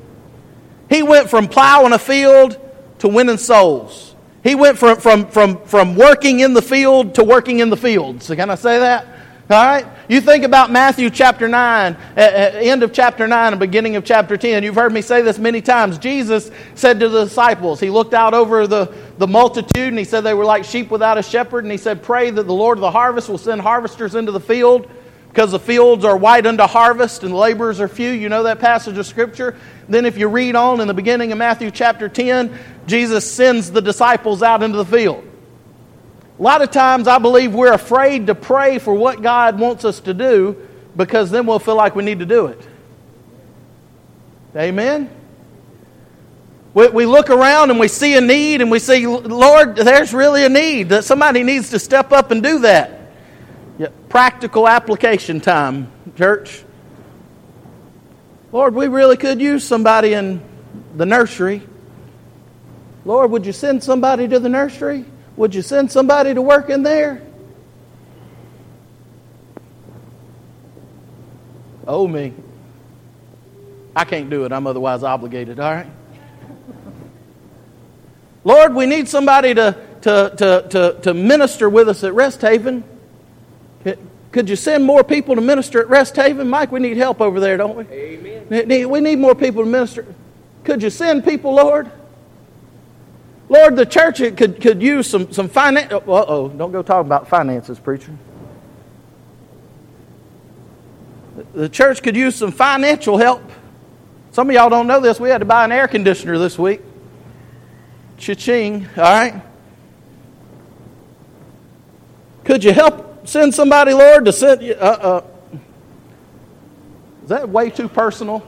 He 0.88 1.02
went 1.02 1.30
from 1.30 1.48
plowing 1.48 1.92
a 1.92 1.98
field 1.98 2.58
to 2.98 3.08
winning 3.08 3.38
souls. 3.38 4.14
He 4.42 4.54
went 4.54 4.78
from, 4.78 5.00
from, 5.00 5.26
from, 5.26 5.64
from 5.64 5.96
working 5.96 6.40
in 6.40 6.54
the 6.54 6.62
field 6.62 7.16
to 7.16 7.24
working 7.24 7.58
in 7.58 7.70
the 7.70 7.76
fields. 7.76 8.28
Can 8.28 8.50
I 8.50 8.54
say 8.54 8.78
that? 8.78 9.06
All 9.48 9.64
right? 9.64 9.86
You 10.08 10.20
think 10.20 10.44
about 10.44 10.72
Matthew 10.72 11.08
chapter 11.08 11.46
9, 11.46 11.94
uh, 11.94 12.20
uh, 12.20 12.22
end 12.24 12.82
of 12.82 12.92
chapter 12.92 13.28
9 13.28 13.52
and 13.52 13.60
beginning 13.60 13.94
of 13.94 14.04
chapter 14.04 14.36
10. 14.36 14.64
You've 14.64 14.74
heard 14.74 14.92
me 14.92 15.02
say 15.02 15.22
this 15.22 15.38
many 15.38 15.62
times. 15.62 15.98
Jesus 15.98 16.50
said 16.74 16.98
to 16.98 17.08
the 17.08 17.24
disciples, 17.24 17.78
He 17.78 17.88
looked 17.88 18.12
out 18.12 18.34
over 18.34 18.66
the, 18.66 18.92
the 19.18 19.28
multitude 19.28 19.88
and 19.88 19.98
He 19.98 20.04
said 20.04 20.22
they 20.22 20.34
were 20.34 20.44
like 20.44 20.64
sheep 20.64 20.90
without 20.90 21.16
a 21.16 21.22
shepherd. 21.22 21.62
And 21.62 21.70
He 21.70 21.78
said, 21.78 22.02
Pray 22.02 22.30
that 22.30 22.42
the 22.42 22.52
Lord 22.52 22.78
of 22.78 22.82
the 22.82 22.90
harvest 22.90 23.28
will 23.28 23.38
send 23.38 23.60
harvesters 23.60 24.16
into 24.16 24.32
the 24.32 24.40
field 24.40 24.90
because 25.28 25.52
the 25.52 25.60
fields 25.60 26.04
are 26.04 26.16
white 26.16 26.44
unto 26.44 26.64
harvest 26.64 27.22
and 27.22 27.32
laborers 27.32 27.78
are 27.78 27.88
few. 27.88 28.10
You 28.10 28.28
know 28.28 28.42
that 28.44 28.58
passage 28.58 28.98
of 28.98 29.06
Scripture? 29.06 29.54
Then, 29.88 30.06
if 30.06 30.18
you 30.18 30.26
read 30.26 30.56
on 30.56 30.80
in 30.80 30.88
the 30.88 30.94
beginning 30.94 31.30
of 31.30 31.38
Matthew 31.38 31.70
chapter 31.70 32.08
10, 32.08 32.58
Jesus 32.88 33.30
sends 33.30 33.70
the 33.70 33.82
disciples 33.82 34.42
out 34.42 34.64
into 34.64 34.78
the 34.78 34.84
field. 34.84 35.24
A 36.38 36.42
lot 36.42 36.60
of 36.60 36.70
times, 36.70 37.08
I 37.08 37.18
believe 37.18 37.54
we're 37.54 37.72
afraid 37.72 38.26
to 38.26 38.34
pray 38.34 38.78
for 38.78 38.92
what 38.92 39.22
God 39.22 39.58
wants 39.58 39.84
us 39.84 40.00
to 40.00 40.12
do 40.12 40.56
because 40.94 41.30
then 41.30 41.46
we'll 41.46 41.58
feel 41.58 41.76
like 41.76 41.96
we 41.96 42.04
need 42.04 42.18
to 42.18 42.26
do 42.26 42.46
it. 42.46 42.60
Amen? 44.54 45.10
We, 46.74 46.88
we 46.88 47.06
look 47.06 47.30
around 47.30 47.70
and 47.70 47.80
we 47.80 47.88
see 47.88 48.16
a 48.16 48.20
need 48.20 48.60
and 48.60 48.70
we 48.70 48.78
say, 48.78 49.06
Lord, 49.06 49.76
there's 49.76 50.12
really 50.12 50.44
a 50.44 50.48
need 50.50 50.90
that 50.90 51.04
somebody 51.04 51.42
needs 51.42 51.70
to 51.70 51.78
step 51.78 52.12
up 52.12 52.30
and 52.30 52.42
do 52.42 52.60
that. 52.60 53.00
Yeah, 53.78 53.88
practical 54.10 54.68
application 54.68 55.40
time, 55.40 55.90
church. 56.16 56.64
Lord, 58.52 58.74
we 58.74 58.88
really 58.88 59.16
could 59.16 59.40
use 59.40 59.64
somebody 59.64 60.12
in 60.12 60.42
the 60.96 61.06
nursery. 61.06 61.62
Lord, 63.06 63.30
would 63.30 63.46
you 63.46 63.52
send 63.52 63.82
somebody 63.82 64.28
to 64.28 64.38
the 64.38 64.48
nursery? 64.48 65.04
Would 65.36 65.54
you 65.54 65.62
send 65.62 65.92
somebody 65.92 66.32
to 66.34 66.42
work 66.42 66.70
in 66.70 66.82
there? 66.82 67.22
Oh, 71.86 72.08
me. 72.08 72.32
I 73.94 74.04
can't 74.04 74.28
do 74.28 74.44
it. 74.44 74.52
I'm 74.52 74.66
otherwise 74.66 75.02
obligated, 75.02 75.60
all 75.60 75.74
right? 75.74 75.86
Lord, 78.44 78.74
we 78.74 78.86
need 78.86 79.08
somebody 79.08 79.54
to, 79.54 79.76
to, 80.02 80.34
to, 80.36 80.68
to, 80.70 81.00
to 81.02 81.14
minister 81.14 81.68
with 81.68 81.88
us 81.88 82.04
at 82.04 82.12
Rest 82.12 82.40
Haven. 82.40 82.84
Could 84.32 84.50
you 84.50 84.56
send 84.56 84.84
more 84.84 85.02
people 85.02 85.34
to 85.34 85.40
minister 85.40 85.80
at 85.80 85.88
Rest 85.88 86.14
Haven? 86.16 86.50
Mike, 86.50 86.70
we 86.70 86.80
need 86.80 86.96
help 86.96 87.20
over 87.20 87.40
there, 87.40 87.56
don't 87.56 87.76
we? 87.76 87.84
Amen. 87.84 88.88
We 88.90 89.00
need 89.00 89.18
more 89.18 89.34
people 89.34 89.64
to 89.64 89.70
minister. 89.70 90.06
Could 90.64 90.82
you 90.82 90.90
send 90.90 91.24
people, 91.24 91.54
Lord? 91.54 91.90
Lord, 93.48 93.76
the 93.76 93.86
church 93.86 94.18
could, 94.18 94.60
could 94.60 94.82
use 94.82 95.08
some, 95.08 95.32
some 95.32 95.48
finance. 95.48 95.92
Uh 95.92 96.00
oh, 96.06 96.48
don't 96.48 96.72
go 96.72 96.82
talking 96.82 97.06
about 97.06 97.28
finances, 97.28 97.78
preacher. 97.78 98.12
The 101.54 101.68
church 101.68 102.02
could 102.02 102.16
use 102.16 102.34
some 102.34 102.50
financial 102.50 103.18
help. 103.18 103.42
Some 104.32 104.50
of 104.50 104.54
y'all 104.54 104.68
don't 104.68 104.86
know 104.86 105.00
this. 105.00 105.20
We 105.20 105.28
had 105.28 105.38
to 105.38 105.44
buy 105.44 105.64
an 105.64 105.72
air 105.72 105.86
conditioner 105.86 106.38
this 106.38 106.58
week. 106.58 106.80
Cha-ching, 108.18 108.86
all 108.96 109.02
right? 109.02 109.42
Could 112.44 112.64
you 112.64 112.72
help 112.72 113.28
send 113.28 113.54
somebody, 113.54 113.92
Lord, 113.92 114.24
to 114.24 114.32
send 114.32 114.62
you. 114.62 114.74
Uh, 114.74 115.22
uh, 115.54 115.58
is 117.22 117.28
that 117.28 117.48
way 117.48 117.70
too 117.70 117.88
personal? 117.88 118.46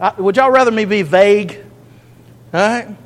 Uh, 0.00 0.12
would 0.18 0.36
y'all 0.36 0.50
rather 0.50 0.70
me 0.70 0.84
be 0.84 1.02
vague? 1.02 1.64
All 2.52 2.60
right? 2.60 2.96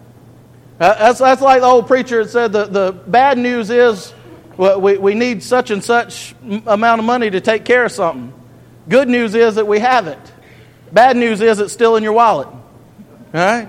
That's, 0.83 1.21
that's 1.21 1.41
like 1.41 1.61
the 1.61 1.67
old 1.67 1.87
preacher 1.87 2.25
that 2.25 2.31
said 2.31 2.53
the, 2.53 2.65
the 2.65 2.93
bad 2.93 3.39
news 3.39 3.71
is 3.71 4.12
well, 4.57 4.81
we, 4.81 4.99
we 4.99 5.15
need 5.15 5.43
such 5.43 5.71
and 5.71 5.83
such 5.83 6.35
amount 6.67 6.99
of 6.99 7.05
money 7.05 7.31
to 7.31 7.41
take 7.41 7.65
care 7.65 7.85
of 7.85 7.93
something. 7.93 8.33
Good 8.89 9.09
news 9.09 9.37
is 9.37 9.55
that 9.55 9.67
we 9.67 9.79
have 9.79 10.09
it. 10.09 10.19
Bad 10.91 11.17
news 11.17 11.41
is 11.41 11.61
it's 11.61 11.73
still 11.73 11.95
in 11.95 12.03
your 12.03 12.15
wallet. 12.15 12.49
All 12.49 12.61
right? 13.33 13.69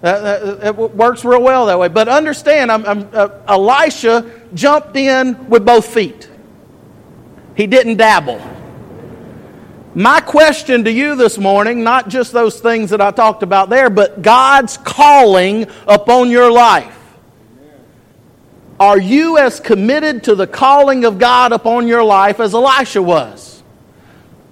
That, 0.00 0.60
that, 0.60 0.66
it 0.68 0.76
works 0.76 1.22
real 1.24 1.42
well 1.42 1.66
that 1.66 1.78
way. 1.78 1.88
But 1.88 2.08
understand, 2.08 2.72
I'm, 2.72 2.86
I'm, 2.86 3.08
uh, 3.12 3.28
Elisha 3.46 4.30
jumped 4.54 4.96
in 4.96 5.50
with 5.50 5.66
both 5.66 5.86
feet. 5.86 6.30
He 7.56 7.66
didn't 7.66 7.96
dabble. 7.96 8.40
My 9.96 10.20
question 10.20 10.84
to 10.84 10.92
you 10.92 11.14
this 11.14 11.38
morning, 11.38 11.84
not 11.84 12.08
just 12.08 12.32
those 12.32 12.58
things 12.60 12.90
that 12.90 13.00
I 13.00 13.12
talked 13.12 13.44
about 13.44 13.70
there, 13.70 13.88
but 13.88 14.22
God's 14.22 14.76
calling 14.76 15.66
upon 15.86 16.30
your 16.30 16.50
life. 16.50 16.98
Are 18.80 18.98
you 18.98 19.38
as 19.38 19.60
committed 19.60 20.24
to 20.24 20.34
the 20.34 20.48
calling 20.48 21.04
of 21.04 21.18
God 21.18 21.52
upon 21.52 21.86
your 21.86 22.02
life 22.02 22.40
as 22.40 22.54
Elisha 22.54 23.00
was? 23.00 23.62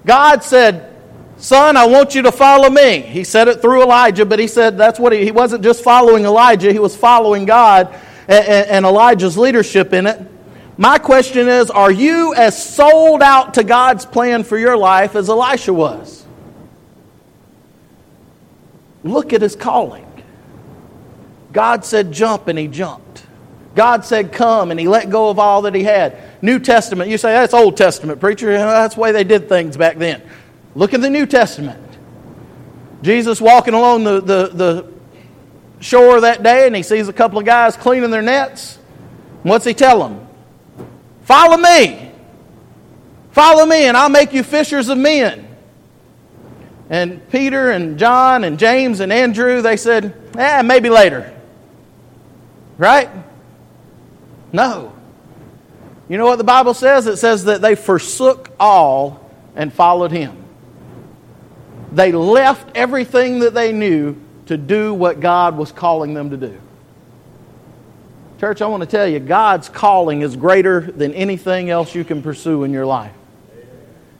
God 0.06 0.44
said, 0.44 0.94
Son, 1.38 1.76
I 1.76 1.86
want 1.86 2.14
you 2.14 2.22
to 2.22 2.30
follow 2.30 2.70
me. 2.70 3.00
He 3.00 3.24
said 3.24 3.48
it 3.48 3.60
through 3.60 3.82
Elijah, 3.82 4.24
but 4.24 4.38
he 4.38 4.46
said 4.46 4.78
that's 4.78 5.00
what 5.00 5.12
he, 5.12 5.24
he 5.24 5.32
wasn't 5.32 5.64
just 5.64 5.82
following 5.82 6.24
Elijah, 6.24 6.72
he 6.72 6.78
was 6.78 6.94
following 6.96 7.46
God 7.46 7.92
and, 8.28 8.68
and 8.68 8.86
Elijah's 8.86 9.36
leadership 9.36 9.92
in 9.92 10.06
it. 10.06 10.20
My 10.82 10.98
question 10.98 11.46
is 11.46 11.70
Are 11.70 11.92
you 11.92 12.34
as 12.34 12.60
sold 12.60 13.22
out 13.22 13.54
to 13.54 13.62
God's 13.62 14.04
plan 14.04 14.42
for 14.42 14.58
your 14.58 14.76
life 14.76 15.14
as 15.14 15.28
Elisha 15.28 15.72
was? 15.72 16.26
Look 19.04 19.32
at 19.32 19.42
his 19.42 19.54
calling. 19.54 20.04
God 21.52 21.84
said 21.84 22.10
jump, 22.10 22.48
and 22.48 22.58
he 22.58 22.66
jumped. 22.66 23.24
God 23.76 24.04
said 24.04 24.32
come, 24.32 24.72
and 24.72 24.80
he 24.80 24.88
let 24.88 25.08
go 25.08 25.30
of 25.30 25.38
all 25.38 25.62
that 25.62 25.74
he 25.76 25.84
had. 25.84 26.18
New 26.42 26.58
Testament, 26.58 27.08
you 27.08 27.16
say 27.16 27.30
that's 27.30 27.54
Old 27.54 27.76
Testament, 27.76 28.18
preacher. 28.18 28.52
That's 28.52 28.96
the 28.96 29.00
way 29.00 29.12
they 29.12 29.22
did 29.22 29.48
things 29.48 29.76
back 29.76 29.98
then. 29.98 30.20
Look 30.74 30.94
at 30.94 31.00
the 31.00 31.10
New 31.10 31.26
Testament. 31.26 31.78
Jesus 33.02 33.40
walking 33.40 33.74
along 33.74 34.02
the, 34.02 34.20
the, 34.20 34.48
the 34.48 34.92
shore 35.78 36.22
that 36.22 36.42
day, 36.42 36.66
and 36.66 36.74
he 36.74 36.82
sees 36.82 37.06
a 37.06 37.12
couple 37.12 37.38
of 37.38 37.44
guys 37.44 37.76
cleaning 37.76 38.10
their 38.10 38.20
nets. 38.20 38.80
What's 39.44 39.64
he 39.64 39.74
tell 39.74 40.00
them? 40.00 40.26
Follow 41.32 41.56
me. 41.56 42.10
Follow 43.30 43.64
me, 43.64 43.84
and 43.86 43.96
I'll 43.96 44.10
make 44.10 44.34
you 44.34 44.42
fishers 44.42 44.90
of 44.90 44.98
men. 44.98 45.48
And 46.90 47.26
Peter 47.30 47.70
and 47.70 47.98
John 47.98 48.44
and 48.44 48.58
James 48.58 49.00
and 49.00 49.10
Andrew, 49.10 49.62
they 49.62 49.78
said, 49.78 50.14
eh, 50.36 50.60
maybe 50.60 50.90
later. 50.90 51.34
Right? 52.76 53.08
No. 54.52 54.92
You 56.06 56.18
know 56.18 56.26
what 56.26 56.36
the 56.36 56.44
Bible 56.44 56.74
says? 56.74 57.06
It 57.06 57.16
says 57.16 57.44
that 57.44 57.62
they 57.62 57.76
forsook 57.76 58.50
all 58.60 59.30
and 59.56 59.72
followed 59.72 60.12
him. 60.12 60.36
They 61.92 62.12
left 62.12 62.76
everything 62.76 63.38
that 63.38 63.54
they 63.54 63.72
knew 63.72 64.16
to 64.46 64.58
do 64.58 64.92
what 64.92 65.20
God 65.20 65.56
was 65.56 65.72
calling 65.72 66.12
them 66.12 66.28
to 66.28 66.36
do. 66.36 66.60
Church, 68.42 68.60
I 68.60 68.66
want 68.66 68.80
to 68.80 68.88
tell 68.88 69.06
you, 69.06 69.20
God's 69.20 69.68
calling 69.68 70.22
is 70.22 70.34
greater 70.34 70.80
than 70.80 71.14
anything 71.14 71.70
else 71.70 71.94
you 71.94 72.02
can 72.02 72.24
pursue 72.24 72.64
in 72.64 72.72
your 72.72 72.84
life. 72.84 73.14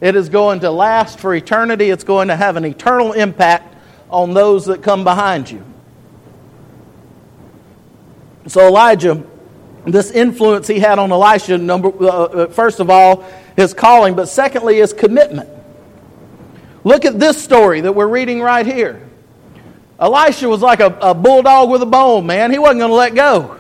It 0.00 0.14
is 0.14 0.28
going 0.28 0.60
to 0.60 0.70
last 0.70 1.18
for 1.18 1.34
eternity, 1.34 1.90
it's 1.90 2.04
going 2.04 2.28
to 2.28 2.36
have 2.36 2.54
an 2.54 2.64
eternal 2.64 3.14
impact 3.14 3.74
on 4.10 4.32
those 4.32 4.66
that 4.66 4.80
come 4.80 5.02
behind 5.02 5.50
you. 5.50 5.64
So, 8.46 8.68
Elijah, 8.68 9.24
this 9.86 10.12
influence 10.12 10.68
he 10.68 10.78
had 10.78 11.00
on 11.00 11.10
Elisha, 11.10 11.58
number, 11.58 11.88
uh, 11.88 12.06
uh 12.06 12.46
first 12.46 12.78
of 12.78 12.90
all, 12.90 13.24
his 13.56 13.74
calling, 13.74 14.14
but 14.14 14.26
secondly, 14.26 14.76
his 14.76 14.92
commitment. 14.92 15.50
Look 16.84 17.04
at 17.04 17.18
this 17.18 17.42
story 17.42 17.80
that 17.80 17.96
we're 17.96 18.06
reading 18.06 18.40
right 18.40 18.64
here. 18.64 19.04
Elisha 19.98 20.48
was 20.48 20.60
like 20.60 20.78
a, 20.78 20.96
a 21.00 21.12
bulldog 21.12 21.70
with 21.70 21.82
a 21.82 21.86
bone, 21.86 22.24
man. 22.24 22.52
He 22.52 22.60
wasn't 22.60 22.78
going 22.78 22.90
to 22.90 22.94
let 22.94 23.16
go. 23.16 23.58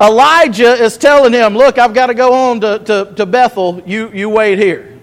Elijah 0.00 0.72
is 0.72 0.98
telling 0.98 1.32
him, 1.32 1.54
Look, 1.54 1.78
I've 1.78 1.94
got 1.94 2.06
to 2.06 2.14
go 2.14 2.50
on 2.50 2.60
to, 2.60 2.78
to, 2.80 3.14
to 3.16 3.26
Bethel. 3.26 3.82
You, 3.86 4.10
you 4.12 4.28
wait 4.28 4.58
here. 4.58 4.98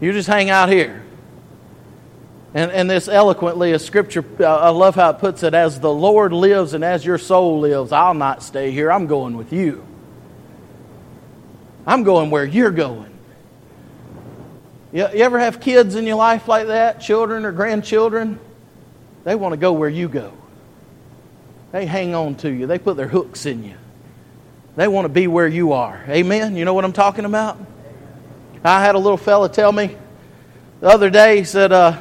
You 0.00 0.12
just 0.12 0.28
hang 0.28 0.50
out 0.50 0.68
here. 0.68 1.02
And, 2.54 2.70
and 2.70 2.88
this 2.88 3.08
eloquently 3.08 3.72
is 3.72 3.84
scripture. 3.84 4.24
I 4.44 4.70
love 4.70 4.94
how 4.94 5.10
it 5.10 5.18
puts 5.18 5.42
it 5.42 5.54
as 5.54 5.80
the 5.80 5.92
Lord 5.92 6.32
lives 6.32 6.72
and 6.72 6.84
as 6.84 7.04
your 7.04 7.18
soul 7.18 7.60
lives, 7.60 7.90
I'll 7.90 8.14
not 8.14 8.42
stay 8.42 8.70
here. 8.70 8.92
I'm 8.92 9.06
going 9.06 9.36
with 9.36 9.52
you. 9.52 9.84
I'm 11.86 12.04
going 12.04 12.30
where 12.30 12.44
you're 12.44 12.70
going. 12.70 13.12
You, 14.92 15.08
you 15.12 15.24
ever 15.24 15.40
have 15.40 15.60
kids 15.60 15.96
in 15.96 16.06
your 16.06 16.16
life 16.16 16.46
like 16.46 16.68
that, 16.68 17.00
children 17.00 17.44
or 17.44 17.52
grandchildren? 17.52 18.38
They 19.24 19.34
want 19.34 19.52
to 19.52 19.56
go 19.56 19.72
where 19.72 19.88
you 19.88 20.08
go. 20.08 20.32
They 21.72 21.86
hang 21.86 22.14
on 22.14 22.36
to 22.36 22.50
you, 22.50 22.66
they 22.66 22.78
put 22.78 22.96
their 22.96 23.08
hooks 23.08 23.46
in 23.46 23.64
you. 23.64 23.74
They 24.76 24.88
want 24.88 25.04
to 25.04 25.08
be 25.08 25.26
where 25.26 25.46
you 25.46 25.72
are. 25.72 26.04
Amen? 26.08 26.56
You 26.56 26.64
know 26.64 26.74
what 26.74 26.84
I'm 26.84 26.92
talking 26.92 27.24
about? 27.24 27.58
I 28.64 28.80
had 28.82 28.94
a 28.94 28.98
little 28.98 29.16
fella 29.16 29.48
tell 29.48 29.72
me 29.72 29.96
the 30.84 30.90
other 30.90 31.08
day, 31.08 31.38
he 31.38 31.44
said 31.44 31.72
uh, 31.72 31.98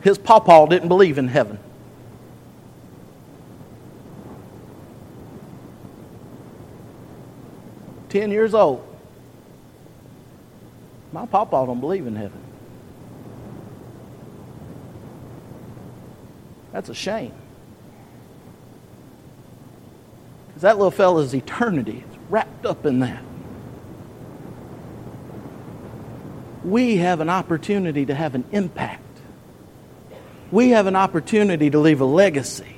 his 0.00 0.16
pawpaw 0.16 0.66
didn't 0.66 0.86
believe 0.86 1.18
in 1.18 1.26
heaven. 1.26 1.58
Ten 8.10 8.30
years 8.30 8.54
old. 8.54 8.86
My 11.12 11.26
pawpaw 11.26 11.66
don't 11.66 11.80
believe 11.80 12.06
in 12.06 12.14
heaven. 12.14 12.40
That's 16.70 16.88
a 16.88 16.94
shame. 16.94 17.32
Because 20.56 20.62
that 20.62 20.78
little 20.78 20.90
fella's 20.90 21.34
eternity 21.34 22.02
is 22.10 22.18
wrapped 22.30 22.64
up 22.64 22.86
in 22.86 23.00
that. 23.00 23.22
We 26.64 26.96
have 26.96 27.20
an 27.20 27.28
opportunity 27.28 28.06
to 28.06 28.14
have 28.14 28.34
an 28.34 28.46
impact. 28.52 29.02
We 30.50 30.70
have 30.70 30.86
an 30.86 30.96
opportunity 30.96 31.68
to 31.68 31.78
leave 31.78 32.00
a 32.00 32.06
legacy. 32.06 32.74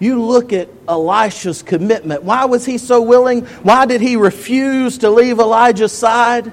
You 0.00 0.22
look 0.22 0.54
at 0.54 0.70
Elisha's 0.88 1.62
commitment. 1.62 2.22
Why 2.22 2.46
was 2.46 2.64
he 2.64 2.78
so 2.78 3.02
willing? 3.02 3.44
Why 3.44 3.84
did 3.84 4.00
he 4.00 4.16
refuse 4.16 4.96
to 4.98 5.10
leave 5.10 5.40
Elijah's 5.40 5.92
side? 5.92 6.50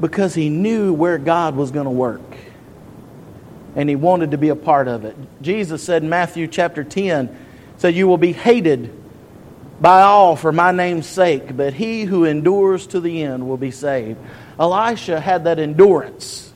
Because 0.00 0.34
he 0.34 0.48
knew 0.48 0.92
where 0.92 1.18
God 1.18 1.54
was 1.54 1.70
going 1.70 1.84
to 1.84 1.90
work. 1.90 2.20
And 3.76 3.88
he 3.88 3.94
wanted 3.94 4.32
to 4.32 4.38
be 4.38 4.48
a 4.48 4.56
part 4.56 4.88
of 4.88 5.04
it. 5.04 5.16
Jesus 5.40 5.84
said 5.84 6.02
in 6.02 6.08
Matthew 6.08 6.48
chapter 6.48 6.82
10, 6.82 7.43
said, 7.78 7.94
You 7.94 8.06
will 8.06 8.18
be 8.18 8.32
hated 8.32 8.92
by 9.80 10.02
all 10.02 10.36
for 10.36 10.52
my 10.52 10.72
name's 10.72 11.06
sake, 11.06 11.56
but 11.56 11.74
he 11.74 12.04
who 12.04 12.24
endures 12.24 12.86
to 12.88 13.00
the 13.00 13.22
end 13.22 13.46
will 13.48 13.56
be 13.56 13.70
saved. 13.70 14.18
Elisha 14.58 15.20
had 15.20 15.44
that 15.44 15.58
endurance. 15.58 16.52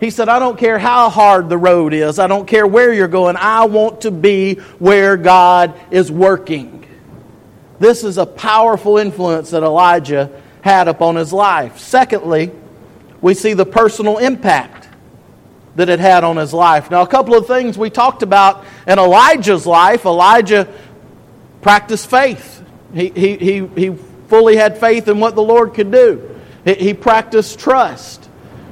He 0.00 0.10
said, 0.10 0.28
I 0.28 0.38
don't 0.38 0.58
care 0.58 0.78
how 0.78 1.08
hard 1.10 1.48
the 1.48 1.58
road 1.58 1.92
is, 1.92 2.18
I 2.18 2.28
don't 2.28 2.46
care 2.46 2.66
where 2.66 2.92
you're 2.92 3.08
going, 3.08 3.36
I 3.36 3.64
want 3.64 4.02
to 4.02 4.10
be 4.10 4.54
where 4.78 5.16
God 5.16 5.74
is 5.90 6.12
working. 6.12 6.86
This 7.80 8.04
is 8.04 8.18
a 8.18 8.26
powerful 8.26 8.98
influence 8.98 9.50
that 9.50 9.62
Elijah 9.62 10.30
had 10.60 10.88
upon 10.88 11.16
his 11.16 11.32
life. 11.32 11.78
Secondly, 11.78 12.52
we 13.20 13.34
see 13.34 13.54
the 13.54 13.66
personal 13.66 14.18
impact 14.18 14.77
that 15.76 15.88
it 15.88 16.00
had 16.00 16.24
on 16.24 16.36
his 16.36 16.52
life. 16.52 16.90
Now, 16.90 17.02
a 17.02 17.06
couple 17.06 17.34
of 17.34 17.46
things 17.46 17.78
we 17.78 17.90
talked 17.90 18.22
about 18.22 18.64
in 18.86 18.98
Elijah's 18.98 19.66
life. 19.66 20.04
Elijah 20.04 20.68
practiced 21.62 22.08
faith, 22.08 22.64
he, 22.94 23.08
he, 23.10 23.36
he, 23.36 23.66
he 23.66 23.96
fully 24.28 24.56
had 24.56 24.78
faith 24.78 25.08
in 25.08 25.20
what 25.20 25.34
the 25.34 25.42
Lord 25.42 25.74
could 25.74 25.90
do, 25.90 26.40
he, 26.64 26.74
he 26.74 26.94
practiced 26.94 27.58
trust. 27.58 28.28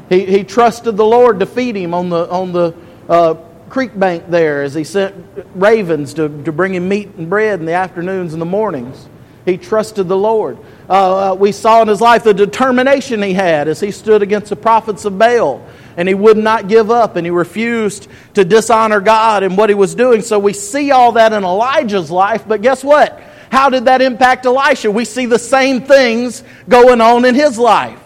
He, 0.08 0.24
he 0.24 0.44
trusted 0.44 0.96
the 0.96 1.04
Lord 1.04 1.40
to 1.40 1.46
feed 1.46 1.76
him 1.76 1.92
on 1.92 2.10
the, 2.10 2.30
on 2.30 2.52
the 2.52 2.74
uh, 3.08 3.34
creek 3.68 3.98
bank 3.98 4.24
there 4.28 4.62
as 4.62 4.74
he 4.74 4.84
sent 4.84 5.14
ravens 5.54 6.14
to, 6.14 6.28
to 6.44 6.52
bring 6.52 6.74
him 6.74 6.88
meat 6.88 7.14
and 7.16 7.28
bread 7.28 7.60
in 7.60 7.66
the 7.66 7.72
afternoons 7.72 8.32
and 8.32 8.40
the 8.40 8.46
mornings. 8.46 9.08
He 9.44 9.56
trusted 9.56 10.08
the 10.08 10.16
Lord. 10.16 10.58
Uh, 10.88 11.32
uh, 11.32 11.34
we 11.34 11.50
saw 11.50 11.82
in 11.82 11.88
his 11.88 12.00
life 12.00 12.22
the 12.22 12.34
determination 12.34 13.20
he 13.22 13.32
had 13.34 13.66
as 13.66 13.80
he 13.80 13.90
stood 13.90 14.22
against 14.22 14.50
the 14.50 14.56
prophets 14.56 15.04
of 15.04 15.18
Baal. 15.18 15.66
And 15.96 16.06
he 16.06 16.14
would 16.14 16.36
not 16.36 16.68
give 16.68 16.90
up 16.90 17.16
and 17.16 17.26
he 17.26 17.30
refused 17.30 18.08
to 18.34 18.44
dishonor 18.44 19.00
God 19.00 19.42
in 19.42 19.56
what 19.56 19.70
he 19.70 19.74
was 19.74 19.94
doing. 19.94 20.22
So 20.22 20.38
we 20.38 20.52
see 20.52 20.90
all 20.90 21.12
that 21.12 21.32
in 21.32 21.42
Elijah's 21.42 22.10
life. 22.10 22.44
But 22.46 22.62
guess 22.62 22.84
what? 22.84 23.20
How 23.50 23.70
did 23.70 23.86
that 23.86 24.02
impact 24.02 24.46
Elisha? 24.46 24.90
We 24.90 25.04
see 25.04 25.26
the 25.26 25.38
same 25.38 25.82
things 25.82 26.44
going 26.68 27.00
on 27.00 27.24
in 27.24 27.34
his 27.34 27.58
life. 27.58 28.00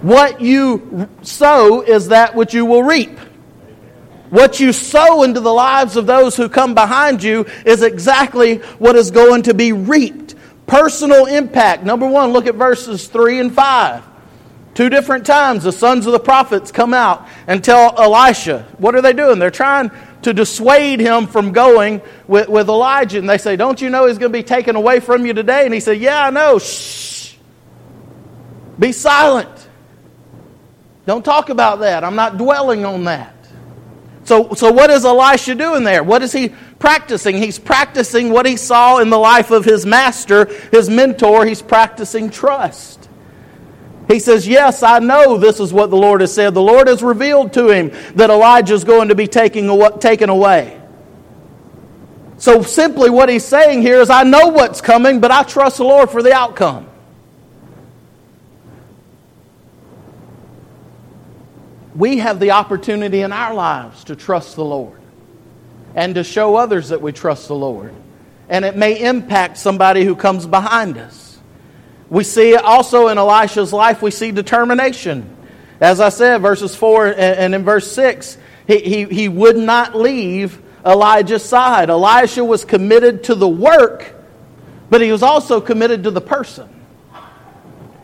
What 0.00 0.40
you 0.40 1.08
sow 1.22 1.82
is 1.82 2.08
that 2.08 2.34
which 2.34 2.54
you 2.54 2.64
will 2.64 2.82
reap. 2.82 3.18
What 4.30 4.60
you 4.60 4.72
sow 4.72 5.22
into 5.22 5.40
the 5.40 5.52
lives 5.52 5.96
of 5.96 6.06
those 6.06 6.36
who 6.36 6.48
come 6.48 6.74
behind 6.74 7.22
you 7.22 7.46
is 7.64 7.82
exactly 7.82 8.56
what 8.78 8.94
is 8.94 9.10
going 9.10 9.42
to 9.44 9.54
be 9.54 9.72
reaped. 9.72 10.34
Personal 10.68 11.24
impact. 11.26 11.82
Number 11.82 12.06
one, 12.06 12.32
look 12.32 12.46
at 12.46 12.54
verses 12.54 13.08
3 13.08 13.40
and 13.40 13.52
5. 13.52 14.04
Two 14.74 14.90
different 14.90 15.26
times, 15.26 15.64
the 15.64 15.72
sons 15.72 16.06
of 16.06 16.12
the 16.12 16.20
prophets 16.20 16.70
come 16.70 16.94
out 16.94 17.26
and 17.48 17.64
tell 17.64 18.00
Elisha. 18.00 18.64
What 18.76 18.94
are 18.94 19.00
they 19.00 19.14
doing? 19.14 19.38
They're 19.38 19.50
trying 19.50 19.90
to 20.22 20.32
dissuade 20.32 21.00
him 21.00 21.26
from 21.26 21.52
going 21.52 22.02
with, 22.28 22.48
with 22.48 22.68
Elijah. 22.68 23.18
And 23.18 23.28
they 23.28 23.38
say, 23.38 23.56
Don't 23.56 23.80
you 23.80 23.90
know 23.90 24.06
he's 24.06 24.18
going 24.18 24.30
to 24.30 24.38
be 24.38 24.44
taken 24.44 24.76
away 24.76 25.00
from 25.00 25.26
you 25.26 25.32
today? 25.32 25.64
And 25.64 25.72
he 25.72 25.80
said, 25.80 25.98
Yeah, 25.98 26.26
I 26.26 26.30
know. 26.30 26.58
Shh. 26.58 27.34
Be 28.78 28.92
silent. 28.92 29.68
Don't 31.06 31.24
talk 31.24 31.48
about 31.48 31.80
that. 31.80 32.04
I'm 32.04 32.14
not 32.14 32.36
dwelling 32.36 32.84
on 32.84 33.04
that. 33.04 33.37
So, 34.28 34.52
so 34.52 34.70
what 34.70 34.90
is 34.90 35.06
Elisha 35.06 35.54
doing 35.54 35.84
there? 35.84 36.02
What 36.02 36.22
is 36.22 36.32
he 36.32 36.50
practicing? 36.78 37.38
He's 37.38 37.58
practicing 37.58 38.28
what 38.28 38.44
he 38.44 38.58
saw 38.58 38.98
in 38.98 39.08
the 39.08 39.16
life 39.16 39.50
of 39.50 39.64
his 39.64 39.86
master, 39.86 40.44
his 40.70 40.90
mentor. 40.90 41.46
He's 41.46 41.62
practicing 41.62 42.28
trust. 42.28 43.08
He 44.06 44.18
says, 44.18 44.46
Yes, 44.46 44.82
I 44.82 44.98
know 44.98 45.38
this 45.38 45.60
is 45.60 45.72
what 45.72 45.88
the 45.88 45.96
Lord 45.96 46.20
has 46.20 46.34
said. 46.34 46.52
The 46.52 46.60
Lord 46.60 46.88
has 46.88 47.02
revealed 47.02 47.54
to 47.54 47.70
him 47.70 47.90
that 48.16 48.28
Elijah 48.28 48.74
is 48.74 48.84
going 48.84 49.08
to 49.08 49.14
be 49.14 49.26
taking 49.26 49.66
taken 49.98 50.28
away. 50.28 50.78
So 52.36 52.60
simply 52.60 53.08
what 53.08 53.30
he's 53.30 53.46
saying 53.46 53.80
here 53.80 53.98
is, 53.98 54.10
I 54.10 54.24
know 54.24 54.48
what's 54.48 54.82
coming, 54.82 55.20
but 55.20 55.30
I 55.30 55.42
trust 55.42 55.78
the 55.78 55.84
Lord 55.84 56.10
for 56.10 56.22
the 56.22 56.34
outcome. 56.34 56.86
We 61.98 62.18
have 62.18 62.38
the 62.38 62.52
opportunity 62.52 63.22
in 63.22 63.32
our 63.32 63.52
lives 63.52 64.04
to 64.04 64.14
trust 64.14 64.54
the 64.54 64.64
Lord 64.64 65.00
and 65.96 66.14
to 66.14 66.22
show 66.22 66.54
others 66.54 66.90
that 66.90 67.02
we 67.02 67.10
trust 67.10 67.48
the 67.48 67.56
Lord. 67.56 67.92
And 68.48 68.64
it 68.64 68.76
may 68.76 69.00
impact 69.00 69.58
somebody 69.58 70.04
who 70.04 70.14
comes 70.14 70.46
behind 70.46 70.96
us. 70.96 71.38
We 72.08 72.22
see 72.22 72.54
also 72.54 73.08
in 73.08 73.18
Elisha's 73.18 73.72
life, 73.72 74.00
we 74.00 74.12
see 74.12 74.30
determination. 74.30 75.36
As 75.80 76.00
I 76.00 76.10
said, 76.10 76.38
verses 76.38 76.74
4 76.76 77.14
and 77.18 77.54
in 77.54 77.64
verse 77.64 77.90
6, 77.90 78.38
he, 78.68 78.78
he, 78.78 79.04
he 79.04 79.28
would 79.28 79.56
not 79.56 79.96
leave 79.96 80.62
Elijah's 80.86 81.44
side. 81.44 81.90
Elisha 81.90 82.44
was 82.44 82.64
committed 82.64 83.24
to 83.24 83.34
the 83.34 83.48
work, 83.48 84.14
but 84.88 85.00
he 85.00 85.10
was 85.10 85.24
also 85.24 85.60
committed 85.60 86.04
to 86.04 86.12
the 86.12 86.20
person. 86.20 86.68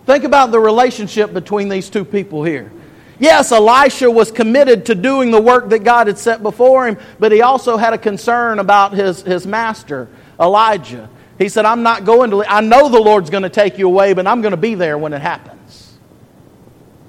Think 0.04 0.24
about 0.24 0.50
the 0.50 0.60
relationship 0.60 1.32
between 1.32 1.68
these 1.68 1.88
two 1.88 2.04
people 2.04 2.42
here. 2.42 2.72
Yes, 3.18 3.52
Elisha 3.52 4.10
was 4.10 4.32
committed 4.32 4.86
to 4.86 4.94
doing 4.94 5.30
the 5.30 5.40
work 5.40 5.68
that 5.70 5.84
God 5.84 6.08
had 6.08 6.18
set 6.18 6.42
before 6.42 6.88
him, 6.88 6.98
but 7.18 7.30
he 7.30 7.42
also 7.42 7.76
had 7.76 7.92
a 7.92 7.98
concern 7.98 8.58
about 8.58 8.92
his, 8.92 9.22
his 9.22 9.46
master, 9.46 10.08
Elijah. 10.40 11.08
He 11.38 11.48
said, 11.48 11.64
I'm 11.64 11.82
not 11.82 12.04
going 12.04 12.30
to, 12.30 12.44
I 12.44 12.60
know 12.60 12.88
the 12.88 13.00
Lord's 13.00 13.30
going 13.30 13.42
to 13.44 13.50
take 13.50 13.78
you 13.78 13.86
away, 13.86 14.14
but 14.14 14.26
I'm 14.26 14.40
going 14.40 14.52
to 14.52 14.56
be 14.56 14.74
there 14.74 14.98
when 14.98 15.12
it 15.12 15.22
happens. 15.22 15.92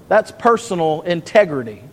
That's 0.08 0.32
personal 0.32 1.02
integrity, 1.02 1.84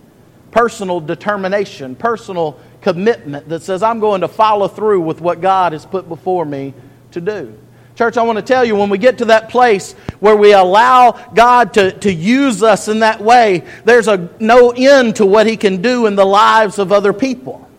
personal 0.51 1.01
determination, 1.01 1.97
personal 1.97 2.61
commitment 2.83 3.49
that 3.49 3.63
says, 3.63 3.83
I'm 3.83 4.01
going 4.01 4.21
to 4.21 4.29
follow 4.29 4.69
through 4.69 5.01
with 5.01 5.21
what 5.21 5.41
God 5.41 5.73
has 5.73 5.87
put 5.87 6.09
before 6.09 6.45
me 6.45 6.75
to 7.13 7.21
do. 7.21 7.59
Church, 8.03 8.17
I 8.17 8.23
want 8.25 8.37
to 8.37 8.43
tell 8.43 8.65
you 8.65 8.75
when 8.75 8.91
we 8.91 8.99
get 8.99 9.19
to 9.19 9.27
that 9.27 9.49
place 9.49 9.93
where 10.19 10.35
we 10.35 10.55
allow 10.55 11.13
God 11.35 11.75
to, 11.75 11.93
to 12.01 12.13
use 12.13 12.61
us 12.61 12.89
in 12.89 12.99
that 12.99 13.21
way, 13.21 13.63
there's 13.85 14.09
a, 14.09 14.29
no 14.41 14.73
end 14.73 15.15
to 15.17 15.25
what 15.25 15.47
He 15.47 15.57
can 15.57 15.81
do 15.81 16.07
in 16.07 16.17
the 16.17 16.25
lives 16.25 16.81
of 16.81 16.91
other 16.91 17.13
people. 17.13 17.71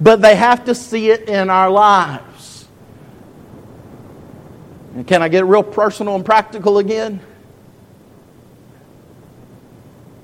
But 0.00 0.22
they 0.22 0.36
have 0.36 0.66
to 0.66 0.74
see 0.76 1.10
it 1.10 1.28
in 1.28 1.50
our 1.50 1.68
lives. 1.68 2.68
And 4.94 5.04
can 5.04 5.20
I 5.20 5.28
get 5.28 5.44
real 5.46 5.64
personal 5.64 6.14
and 6.14 6.24
practical 6.24 6.78
again? 6.78 7.18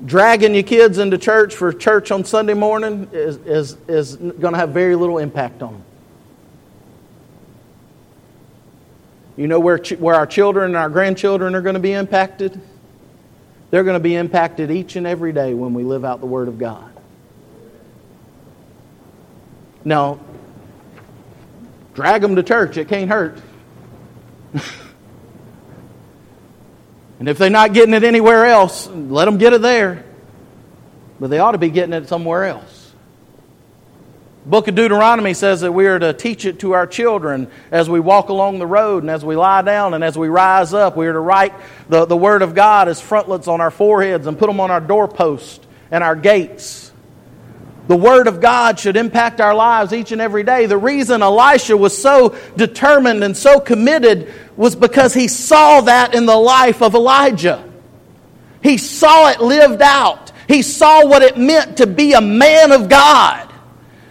Dragging 0.07 0.54
your 0.54 0.62
kids 0.62 0.98
into 0.98 1.18
church 1.18 1.57
for 1.57 1.72
church 1.72 2.12
on 2.12 2.24
Sunday 2.24 2.54
morning 2.54 3.09
is, 3.11 3.38
is, 3.38 3.76
is 3.88 4.14
going 4.14 4.52
to 4.52 4.59
have 4.61 4.70
very 4.70 4.94
little 4.94 5.18
impact 5.18 5.62
on 5.62 5.72
them. 5.72 5.85
You 9.36 9.48
know 9.48 9.60
where, 9.60 9.78
where 9.98 10.14
our 10.14 10.26
children 10.26 10.66
and 10.66 10.76
our 10.76 10.88
grandchildren 10.88 11.54
are 11.54 11.62
going 11.62 11.74
to 11.74 11.80
be 11.80 11.92
impacted? 11.92 12.60
they're 13.74 13.82
going 13.82 13.94
to 13.94 14.00
be 14.00 14.14
impacted 14.14 14.70
each 14.70 14.94
and 14.94 15.04
every 15.04 15.32
day 15.32 15.52
when 15.52 15.74
we 15.74 15.82
live 15.82 16.04
out 16.04 16.20
the 16.20 16.26
Word 16.26 16.46
of 16.46 16.60
God. 16.60 16.92
Now, 19.84 20.20
drag 21.92 22.22
them 22.22 22.36
to 22.36 22.44
church, 22.44 22.76
it 22.76 22.86
can't 22.86 23.10
hurt. 23.10 23.42
and 27.18 27.28
if 27.28 27.36
they're 27.36 27.50
not 27.50 27.72
getting 27.72 27.94
it 27.94 28.04
anywhere 28.04 28.46
else, 28.46 28.86
let 28.86 29.24
them 29.24 29.38
get 29.38 29.52
it 29.52 29.60
there. 29.60 30.04
But 31.18 31.30
they 31.30 31.40
ought 31.40 31.50
to 31.52 31.58
be 31.58 31.70
getting 31.70 31.94
it 31.94 32.08
somewhere 32.08 32.44
else 32.44 32.83
book 34.46 34.68
of 34.68 34.74
Deuteronomy 34.74 35.33
says 35.33 35.62
that 35.62 35.72
we 35.72 35.87
are 35.87 35.98
to 35.98 36.12
teach 36.12 36.44
it 36.44 36.61
to 36.61 36.72
our 36.72 36.87
children 36.87 37.48
as 37.70 37.88
we 37.88 37.98
walk 37.98 38.28
along 38.28 38.59
the 38.59 38.66
road 38.66 39.02
and 39.02 39.11
as 39.11 39.24
we 39.24 39.37
lie 39.37 39.62
down 39.62 39.94
and 39.94 40.04
as 40.04 40.18
we 40.18 40.28
rise 40.28 40.74
up. 40.74 40.96
We 40.96 41.07
are 41.07 41.12
to 41.12 41.20
write 41.20 41.54
the, 41.88 42.04
the 42.04 42.16
Word 42.16 42.42
of 42.42 42.54
God 42.54 42.88
as 42.88 43.00
frontlets 43.00 43.48
on 43.48 43.61
our 43.61 43.70
foreheads 43.70 44.26
and 44.26 44.38
put 44.38 44.46
them 44.48 44.61
on 44.61 44.70
our 44.70 44.80
doorposts 44.80 45.66
and 45.90 46.04
our 46.04 46.14
gates. 46.14 46.92
The 47.88 47.96
Word 47.96 48.26
of 48.26 48.40
God 48.40 48.78
should 48.78 48.96
impact 48.96 49.40
our 49.40 49.54
lives 49.54 49.92
each 49.92 50.12
and 50.12 50.20
every 50.20 50.42
day. 50.42 50.66
The 50.66 50.78
reason 50.78 51.22
Elisha 51.22 51.76
was 51.76 51.96
so 51.96 52.37
determined 52.57 53.24
and 53.24 53.37
so 53.37 53.61
committed 53.61 54.33
was 54.57 54.76
because 54.76 55.14
he 55.14 55.28
saw 55.28 55.83
that 55.83 56.14
in 56.14 56.26
the 56.26 56.37
life 56.37 56.83
of 56.83 56.94
Elijah. 56.94 57.66
He 58.62 58.78
saw 58.78 59.30
it 59.30 59.40
lived 59.40 59.83
out. 59.83 60.33
He 60.48 60.62
saw 60.62 61.07
what 61.07 61.22
it 61.22 61.38
meant 61.38 61.78
to 61.78 61.87
be 61.87 62.12
a 62.12 62.20
man 62.20 62.72
of 62.72 62.88
God. 62.88 63.53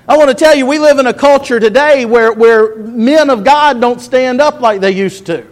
I 0.05 0.17
want 0.17 0.29
to 0.29 0.35
tell 0.35 0.53
you, 0.53 0.65
we 0.65 0.79
live 0.79 0.99
in 0.99 1.07
a 1.07 1.13
culture 1.13 1.61
today 1.61 2.03
where, 2.03 2.33
where 2.33 2.75
men 2.75 3.29
of 3.29 3.45
God 3.45 3.79
don't 3.79 4.01
stand 4.01 4.41
up 4.41 4.59
like 4.59 4.81
they 4.81 4.91
used 4.91 5.25
to. 5.27 5.47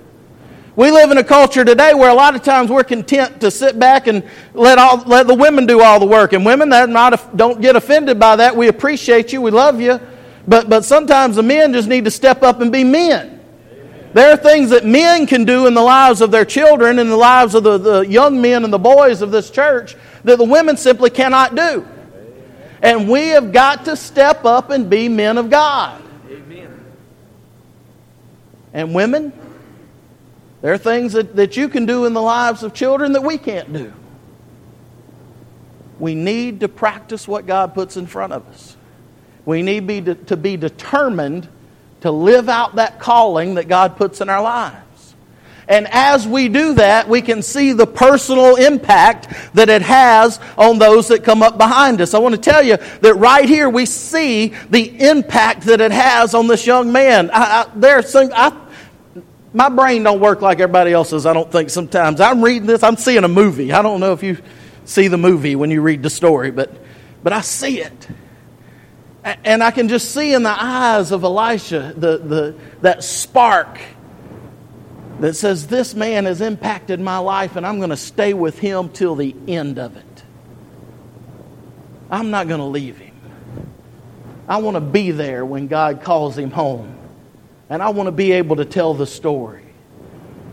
We 0.76 0.92
live 0.92 1.10
in 1.12 1.18
a 1.18 1.24
culture 1.24 1.64
today 1.64 1.94
where 1.94 2.10
a 2.10 2.14
lot 2.14 2.36
of 2.36 2.44
times 2.44 2.70
we're 2.70 2.84
content 2.84 3.40
to 3.42 3.52
sit 3.52 3.80
back 3.80 4.08
and 4.08 4.24
let, 4.54 4.78
all, 4.78 4.98
let 5.06 5.28
the 5.28 5.36
women 5.36 5.66
do 5.66 5.82
all 5.82 6.00
the 6.00 6.06
work. 6.06 6.34
And 6.34 6.46
women, 6.46 6.70
that 6.70 6.90
not, 6.90 7.38
don't 7.38 7.62
get 7.62 7.78
offended 7.78 8.20
by 8.20 8.38
that. 8.38 8.56
We 8.56 8.68
appreciate 8.68 9.32
you, 9.32 9.42
we 9.42 9.52
love 9.52 9.80
you. 9.80 10.02
But, 10.48 10.70
but 10.70 10.84
sometimes 10.84 11.38
the 11.38 11.44
men 11.44 11.72
just 11.72 11.88
need 11.88 12.04
to 12.06 12.12
step 12.12 12.44
up 12.44 12.60
and 12.60 12.72
be 12.72 12.84
men. 12.84 13.40
There 14.14 14.34
are 14.34 14.38
things 14.38 14.72
that 14.72 14.86
men 14.86 15.28
can 15.28 15.46
do 15.46 15.68
in 15.68 15.74
the 15.74 15.82
lives 15.82 16.20
of 16.20 16.32
their 16.32 16.44
children, 16.44 17.00
in 17.00 17.08
the 17.08 17.16
lives 17.16 17.56
of 17.56 17.64
the, 17.64 17.78
the 17.78 18.00
young 18.02 18.42
men 18.42 18.66
and 18.66 18.74
the 18.74 18.80
boys 18.80 19.22
of 19.22 19.32
this 19.32 19.50
church, 19.50 19.96
that 20.26 20.38
the 20.38 20.44
women 20.44 20.76
simply 20.76 21.10
cannot 21.10 21.56
do. 21.56 21.88
And 22.82 23.08
we 23.08 23.30
have 23.30 23.52
got 23.52 23.86
to 23.86 23.96
step 23.96 24.44
up 24.44 24.70
and 24.72 24.90
be 24.90 25.08
men 25.08 25.38
of 25.38 25.50
God. 25.50 26.02
Amen. 26.30 26.86
And 28.74 28.96
women, 28.96 29.34
there 30.62 30.74
are 30.74 30.80
things 30.80 31.14
that, 31.14 31.36
that 31.36 31.58
you 31.58 31.70
can 31.70 31.86
do 31.86 32.06
in 32.06 32.14
the 32.14 32.22
lives 32.22 32.64
of 32.64 32.74
children 32.74 33.14
that 33.14 33.24
we 33.24 33.38
can't 33.38 33.72
do. 33.72 33.94
We 36.00 36.16
need 36.16 36.62
to 36.62 36.68
practice 36.68 37.28
what 37.28 37.46
God 37.46 37.76
puts 37.76 37.98
in 37.98 38.08
front 38.08 38.34
of 38.34 38.48
us. 38.48 38.76
We 39.46 39.62
need 39.62 39.86
be 39.86 40.02
to, 40.02 40.16
to 40.16 40.38
be 40.38 40.58
determined 40.58 41.48
to 42.02 42.10
live 42.10 42.50
out 42.50 42.76
that 42.76 43.00
calling 43.00 43.56
that 43.56 43.68
God 43.68 43.96
puts 43.98 44.22
in 44.22 44.30
our 44.30 44.42
lives. 44.42 44.91
And 45.72 45.88
as 45.90 46.28
we 46.28 46.50
do 46.50 46.74
that, 46.74 47.08
we 47.08 47.22
can 47.22 47.42
see 47.42 47.72
the 47.72 47.88
personal 47.88 48.58
impact 48.58 49.34
that 49.54 49.70
it 49.70 49.82
has 49.82 50.38
on 50.58 50.80
those 50.80 51.08
that 51.08 51.24
come 51.24 51.42
up 51.42 51.58
behind 51.58 52.02
us. 52.02 52.14
I 52.14 52.20
want 52.20 52.36
to 52.36 52.42
tell 52.42 52.62
you 52.62 52.76
that 52.76 53.16
right 53.16 53.48
here 53.48 53.70
we 53.70 53.86
see 53.86 54.50
the 54.70 55.08
impact 55.10 55.62
that 55.68 55.80
it 55.80 55.94
has 55.94 56.34
on 56.34 56.48
this 56.48 56.68
young 56.68 56.92
man. 56.92 57.32
I, 57.32 57.62
I, 57.62 57.68
there's 57.74 58.10
some, 58.10 58.32
I, 58.34 58.54
my 59.54 59.70
brain 59.70 60.04
don't 60.04 60.20
work 60.20 60.42
like 60.42 60.60
everybody 60.60 60.92
else's, 60.92 61.26
I 61.26 61.32
don't 61.32 61.50
think 61.50 61.70
sometimes. 61.70 62.20
I'm 62.20 62.44
reading 62.44 62.68
this, 62.68 62.84
I'm 62.84 62.98
seeing 62.98 63.24
a 63.24 63.30
movie. 63.30 63.72
I 63.72 63.82
don't 63.82 64.02
know 64.02 64.12
if 64.12 64.24
you 64.24 64.40
see 64.84 65.08
the 65.08 65.18
movie 65.18 65.56
when 65.56 65.72
you 65.72 65.82
read 65.82 66.04
the 66.04 66.10
story, 66.10 66.52
but, 66.52 66.70
but 67.24 67.32
I 67.32 67.40
see 67.40 67.80
it. 67.80 68.08
And 69.24 69.64
I 69.64 69.72
can 69.72 69.88
just 69.88 70.14
see 70.14 70.34
in 70.34 70.44
the 70.44 70.50
eyes 70.50 71.14
of 71.14 71.24
Elisha 71.24 71.94
the, 71.96 72.18
the, 72.18 72.56
that 72.82 73.06
spark 73.06 73.80
that 75.22 75.36
says, 75.36 75.68
This 75.68 75.94
man 75.94 76.26
has 76.26 76.42
impacted 76.42 77.00
my 77.00 77.20
life 77.20 77.56
and 77.56 77.66
I'm 77.66 77.78
going 77.78 77.92
to 77.92 77.98
stay 77.98 78.34
with 78.34 78.60
him 78.60 78.90
till 78.90 79.16
the 79.16 79.36
end 79.48 79.80
of 79.80 79.96
it. 79.96 80.24
I'm 82.10 82.32
not 82.32 82.48
going 82.48 82.60
to 82.60 82.66
leave 82.66 82.98
him. 82.98 83.16
I 84.48 84.58
want 84.58 84.76
to 84.76 84.82
be 84.82 85.12
there 85.12 85.46
when 85.46 85.68
God 85.68 86.02
calls 86.02 86.38
him 86.38 86.52
home. 86.52 86.98
And 87.70 87.82
I 87.82 87.90
want 87.90 88.08
to 88.08 88.12
be 88.12 88.34
able 88.34 88.58
to 88.58 88.66
tell 88.66 88.94
the 88.94 89.08
story 89.08 89.64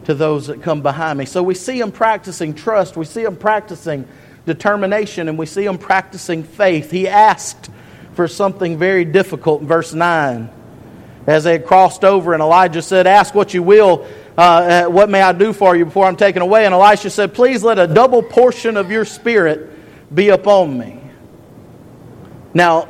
to 0.04 0.14
those 0.14 0.46
that 0.46 0.62
come 0.62 0.82
behind 0.82 1.18
me. 1.18 1.24
So 1.24 1.42
we 1.42 1.54
see 1.54 1.80
him 1.80 1.90
practicing 1.90 2.54
trust, 2.54 2.96
we 2.96 3.06
see 3.06 3.24
him 3.24 3.36
practicing 3.36 4.06
determination, 4.46 5.28
and 5.28 5.36
we 5.36 5.46
see 5.46 5.64
him 5.64 5.78
practicing 5.78 6.44
faith. 6.44 6.90
He 6.90 7.08
asked 7.08 7.70
for 8.12 8.28
something 8.28 8.78
very 8.78 9.04
difficult 9.04 9.62
in 9.62 9.66
verse 9.66 9.92
9. 9.92 10.50
As 11.26 11.44
they 11.44 11.52
had 11.52 11.66
crossed 11.66 12.04
over, 12.04 12.34
and 12.34 12.42
Elijah 12.42 12.82
said, 12.82 13.06
Ask 13.06 13.34
what 13.34 13.52
you 13.52 13.62
will, 13.62 14.06
uh, 14.38 14.86
what 14.86 15.10
may 15.10 15.20
I 15.20 15.32
do 15.32 15.52
for 15.52 15.74
you 15.74 15.84
before 15.84 16.06
I'm 16.06 16.16
taken 16.16 16.42
away? 16.42 16.64
And 16.64 16.72
Elisha 16.72 17.10
said, 17.10 17.34
Please 17.34 17.64
let 17.64 17.78
a 17.78 17.86
double 17.86 18.22
portion 18.22 18.76
of 18.76 18.90
your 18.90 19.04
spirit 19.04 19.70
be 20.14 20.28
upon 20.28 20.78
me. 20.78 21.00
Now, 22.54 22.88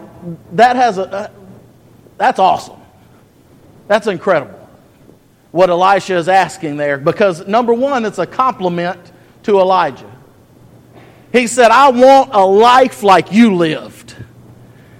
that 0.52 0.76
has 0.76 0.98
a, 0.98 1.10
uh, 1.10 1.30
that's 2.18 2.38
awesome. 2.38 2.80
That's 3.86 4.06
incredible 4.06 4.58
what 5.50 5.70
Elisha 5.70 6.16
is 6.16 6.28
asking 6.28 6.76
there 6.76 6.98
because, 6.98 7.46
number 7.46 7.72
one, 7.72 8.04
it's 8.04 8.18
a 8.18 8.26
compliment 8.26 9.00
to 9.44 9.58
Elijah. 9.58 10.10
He 11.32 11.46
said, 11.46 11.70
I 11.70 11.90
want 11.90 12.30
a 12.34 12.44
life 12.44 13.02
like 13.02 13.32
you 13.32 13.54
lived. 13.54 14.14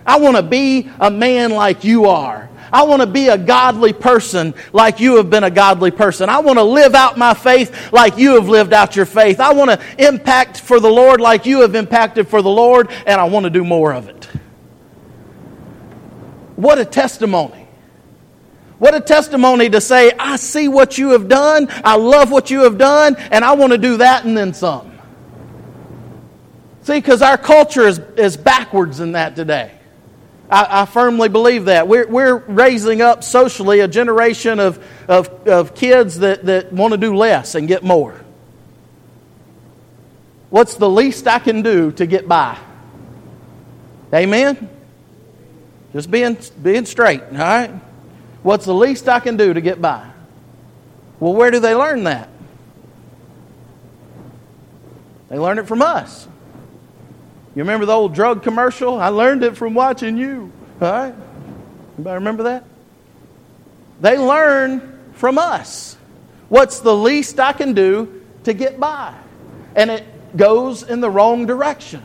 I 0.07 0.19
want 0.19 0.37
to 0.37 0.43
be 0.43 0.91
a 0.99 1.11
man 1.11 1.51
like 1.51 1.85
you 1.85 2.07
are. 2.07 2.49
I 2.73 2.85
want 2.85 3.03
to 3.03 3.07
be 3.07 3.29
a 3.29 3.39
godly 3.39 3.93
person 3.93 4.55
like 4.73 5.01
you 5.01 5.17
have 5.17 5.31
been 5.31 5.45
a 5.45 5.51
godly 5.51 5.91
person. 5.91 6.29
I 6.29 6.39
want 6.41 6.59
to 6.59 6.63
live 6.63 6.95
out 6.95 7.17
my 7.17 7.35
faith 7.35 7.93
like 7.93 8.19
you 8.19 8.35
have 8.35 8.49
lived 8.49 8.73
out 8.73 8.97
your 8.97 9.07
faith. 9.07 9.41
I 9.41 9.53
want 9.53 9.71
to 9.71 9.81
impact 9.99 10.61
for 10.61 10.81
the 10.81 10.91
Lord 10.91 11.21
like 11.21 11.47
you 11.47 11.63
have 11.63 11.75
impacted 11.75 12.29
for 12.29 12.43
the 12.43 12.51
Lord, 12.51 12.91
and 13.07 13.21
I 13.21 13.25
want 13.25 13.45
to 13.45 13.51
do 13.51 13.65
more 13.65 13.93
of 13.93 14.09
it. 14.09 14.29
What 16.57 16.79
a 16.79 16.85
testimony. 16.85 17.69
What 18.79 18.95
a 18.95 19.01
testimony 19.01 19.71
to 19.71 19.81
say, 19.81 20.13
I 20.19 20.37
see 20.37 20.69
what 20.69 20.99
you 20.99 21.11
have 21.11 21.29
done, 21.29 21.69
I 21.85 21.97
love 21.97 22.31
what 22.31 22.51
you 22.51 22.63
have 22.63 22.79
done, 22.79 23.17
and 23.17 23.45
I 23.45 23.53
want 23.53 23.73
to 23.73 23.79
do 23.79 23.97
that 23.97 24.25
and 24.25 24.37
then 24.37 24.55
some. 24.55 24.99
See, 26.83 26.95
because 26.95 27.21
our 27.21 27.37
culture 27.37 27.87
is, 27.87 27.99
is 28.17 28.37
backwards 28.37 29.01
in 29.01 29.13
that 29.13 29.35
today. 29.37 29.78
I, 30.51 30.83
I, 30.83 30.85
firmly 30.87 31.29
believe 31.29 31.67
that. 31.67 31.89
We're, 31.89 32.07
we're 32.07 32.37
raising 32.37 33.03
up 33.03 33.23
socially 33.23 33.81
a 33.81 33.89
generation 33.89 34.61
of, 34.61 34.83
of, 35.07 35.29
of 35.47 35.75
kids 35.75 36.21
that, 36.21 36.47
that 36.47 36.73
want 36.73 36.93
to 36.93 36.99
do 36.99 37.15
less 37.15 37.55
and 37.55 37.69
get 37.69 37.83
more. 37.83 38.19
What's 40.51 40.77
the 40.77 40.89
least 40.89 41.27
I 41.27 41.39
can 41.39 41.63
do 41.63 41.93
to 41.93 42.07
get 42.07 42.27
by? 42.27 42.59
Amen? 44.13 44.71
Just 45.93 46.11
being, 46.11 46.39
being 46.63 46.87
straight, 46.87 47.23
all 47.23 47.39
right? 47.39 47.71
What's 48.43 48.65
the 48.65 48.75
least 48.75 49.09
I 49.09 49.21
can 49.21 49.37
do 49.37 49.53
to 49.53 49.61
get 49.61 49.83
by? 49.83 50.11
Well, 51.21 51.35
where 51.35 51.51
do 51.51 51.61
they 51.61 51.75
learn 51.75 52.05
that? 52.05 52.31
They 55.29 55.39
learn 55.39 55.59
it 55.59 55.67
from 55.67 55.83
us. 55.83 56.27
You 57.59 57.65
remember 57.65 57.87
the 57.87 57.93
old 57.93 58.15
drug 58.15 58.45
commercial? 58.45 59.01
I 59.01 59.09
learned 59.09 59.43
it 59.43 59.57
from 59.57 59.75
watching 59.75 60.17
you. 60.17 60.53
All 60.81 60.93
right? 60.93 61.15
Anybody 61.97 62.15
remember 62.15 62.45
that? 62.45 62.63
They 64.01 64.17
learn 64.17 64.97
from 65.15 65.39
us. 65.39 65.97
What's 66.49 66.79
the 66.79 66.95
least 66.95 67.41
I 67.41 67.53
can 67.53 67.73
do 67.73 68.23
to 68.45 68.53
get 68.53 68.79
by? 68.79 69.13
And 69.75 69.91
it 69.91 70.37
goes 70.37 70.85
in 70.85 71.01
the 71.01 71.11
wrong 71.11 71.47
direction. 71.47 72.01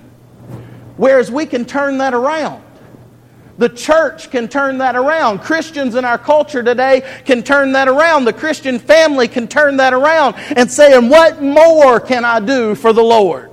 Whereas 0.97 1.29
we 1.29 1.45
can 1.45 1.65
turn 1.65 1.99
that 1.99 2.15
around. 2.15 2.63
The 3.59 3.69
church 3.69 4.31
can 4.31 4.47
turn 4.47 4.79
that 4.79 4.95
around. 4.95 5.41
Christians 5.41 5.93
in 5.93 6.03
our 6.03 6.17
culture 6.17 6.63
today 6.63 7.03
can 7.25 7.43
turn 7.43 7.73
that 7.73 7.87
around. 7.87 8.25
The 8.25 8.33
Christian 8.33 8.79
family 8.79 9.27
can 9.27 9.47
turn 9.47 9.77
that 9.77 9.93
around 9.93 10.33
and 10.55 10.71
say, 10.71 10.97
and 10.97 11.11
what 11.11 11.43
more 11.43 11.99
can 11.99 12.25
I 12.25 12.39
do 12.39 12.73
for 12.73 12.91
the 12.91 13.03
Lord? 13.03 13.52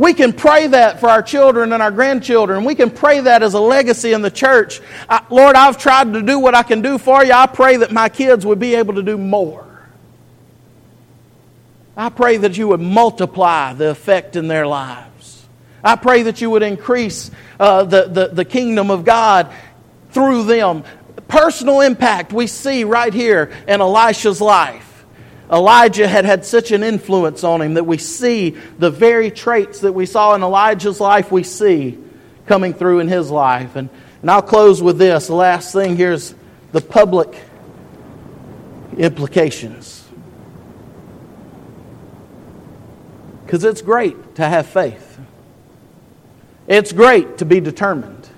We 0.00 0.14
can 0.14 0.32
pray 0.32 0.66
that 0.66 0.98
for 0.98 1.10
our 1.10 1.20
children 1.20 1.74
and 1.74 1.82
our 1.82 1.90
grandchildren. 1.90 2.64
We 2.64 2.74
can 2.74 2.90
pray 2.90 3.20
that 3.20 3.42
as 3.42 3.52
a 3.52 3.60
legacy 3.60 4.14
in 4.14 4.22
the 4.22 4.30
church. 4.30 4.80
I, 5.10 5.22
Lord, 5.28 5.56
I've 5.56 5.76
tried 5.76 6.14
to 6.14 6.22
do 6.22 6.38
what 6.38 6.54
I 6.54 6.62
can 6.62 6.80
do 6.80 6.96
for 6.96 7.22
you. 7.22 7.32
I 7.32 7.44
pray 7.44 7.76
that 7.76 7.92
my 7.92 8.08
kids 8.08 8.46
would 8.46 8.58
be 8.58 8.76
able 8.76 8.94
to 8.94 9.02
do 9.02 9.18
more. 9.18 9.66
I 11.94 12.08
pray 12.08 12.38
that 12.38 12.56
you 12.56 12.68
would 12.68 12.80
multiply 12.80 13.74
the 13.74 13.90
effect 13.90 14.36
in 14.36 14.48
their 14.48 14.66
lives. 14.66 15.44
I 15.84 15.96
pray 15.96 16.22
that 16.22 16.40
you 16.40 16.48
would 16.48 16.62
increase 16.62 17.30
uh, 17.58 17.84
the, 17.84 18.04
the, 18.04 18.28
the 18.28 18.44
kingdom 18.46 18.90
of 18.90 19.04
God 19.04 19.52
through 20.12 20.44
them. 20.44 20.82
Personal 21.28 21.82
impact 21.82 22.32
we 22.32 22.46
see 22.46 22.84
right 22.84 23.12
here 23.12 23.52
in 23.68 23.82
Elisha's 23.82 24.40
life. 24.40 24.89
Elijah 25.50 26.06
had 26.06 26.24
had 26.24 26.44
such 26.44 26.70
an 26.70 26.82
influence 26.82 27.42
on 27.42 27.60
him 27.60 27.74
that 27.74 27.84
we 27.84 27.98
see 27.98 28.50
the 28.78 28.90
very 28.90 29.30
traits 29.30 29.80
that 29.80 29.92
we 29.92 30.06
saw 30.06 30.34
in 30.34 30.42
Elijah's 30.42 31.00
life, 31.00 31.32
we 31.32 31.42
see 31.42 31.98
coming 32.46 32.72
through 32.72 33.00
in 33.00 33.08
his 33.08 33.30
life. 33.30 33.74
And, 33.74 33.88
and 34.22 34.30
I'll 34.30 34.42
close 34.42 34.80
with 34.80 34.98
this. 34.98 35.26
The 35.26 35.34
last 35.34 35.72
thing 35.72 35.96
here 35.96 36.12
is 36.12 36.34
the 36.70 36.80
public 36.80 37.36
implications. 38.96 40.06
Because 43.44 43.64
it's 43.64 43.82
great 43.82 44.36
to 44.36 44.44
have 44.48 44.66
faith, 44.66 45.18
it's 46.68 46.92
great 46.92 47.38
to 47.38 47.44
be 47.44 47.58
determined, 47.58 48.28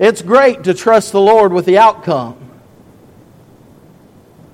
it's 0.00 0.22
great 0.22 0.64
to 0.64 0.74
trust 0.74 1.12
the 1.12 1.20
Lord 1.20 1.52
with 1.52 1.64
the 1.64 1.78
outcome. 1.78 2.41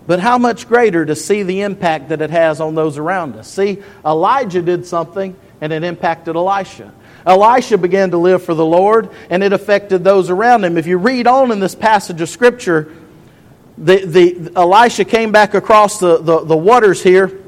But 0.09 0.21
how 0.21 0.38
much 0.38 0.66
greater 0.66 1.05
to 1.05 1.14
see 1.14 1.42
the 1.42 1.61
impact 1.61 2.09
that 2.09 2.23
it 2.23 2.31
has 2.31 2.62
on 2.62 2.75
those 2.75 2.97
around 2.97 3.37
us? 3.37 3.47
See, 3.47 3.83
Elijah 4.03 4.62
did 4.62 4.87
something 4.87 5.37
and 5.61 5.71
it 5.71 5.85
impacted 5.85 6.35
Elisha. 6.35 6.94
Elisha 7.27 7.77
began 7.77 8.11
to 8.12 8.16
live 8.16 8.42
for 8.42 8.55
the 8.55 8.64
Lord 8.64 9.11
and 9.29 9.44
it 9.44 9.53
affected 9.53 10.05
those 10.05 10.31
around 10.31 10.64
him. 10.64 10.79
If 10.79 10.87
you 10.87 10.97
read 10.97 11.27
on 11.27 11.53
in 11.53 11.61
this 11.61 11.75
passage 11.75 12.23
of 12.23 12.31
Scripture, 12.31 12.90
the, 13.77 14.07
the, 14.07 14.53
Elisha 14.57 15.05
came 15.05 15.31
back 15.31 15.53
across 15.53 16.01
the, 16.01 16.16
the, 16.16 16.42
the 16.42 16.57
waters 16.57 17.03
here. 17.03 17.42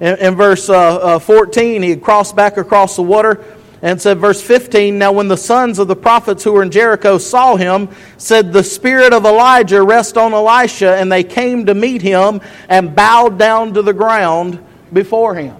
In, 0.00 0.16
in 0.16 0.34
verse 0.36 0.70
uh, 0.70 1.16
uh, 1.16 1.18
14, 1.18 1.82
he 1.82 1.96
crossed 1.96 2.34
back 2.34 2.56
across 2.56 2.96
the 2.96 3.02
water 3.02 3.44
and 3.84 4.00
said, 4.00 4.18
verse 4.18 4.40
15, 4.40 4.98
Now 4.98 5.12
when 5.12 5.28
the 5.28 5.36
sons 5.36 5.78
of 5.78 5.88
the 5.88 5.94
prophets 5.94 6.42
who 6.42 6.52
were 6.52 6.62
in 6.62 6.70
Jericho 6.70 7.18
saw 7.18 7.54
him, 7.54 7.90
said, 8.16 8.50
The 8.50 8.64
spirit 8.64 9.12
of 9.12 9.26
Elijah 9.26 9.82
rest 9.82 10.16
on 10.16 10.32
Elisha, 10.32 10.96
and 10.96 11.12
they 11.12 11.22
came 11.22 11.66
to 11.66 11.74
meet 11.74 12.00
him 12.00 12.40
and 12.70 12.96
bowed 12.96 13.38
down 13.38 13.74
to 13.74 13.82
the 13.82 13.92
ground 13.92 14.64
before 14.90 15.34
him. 15.34 15.54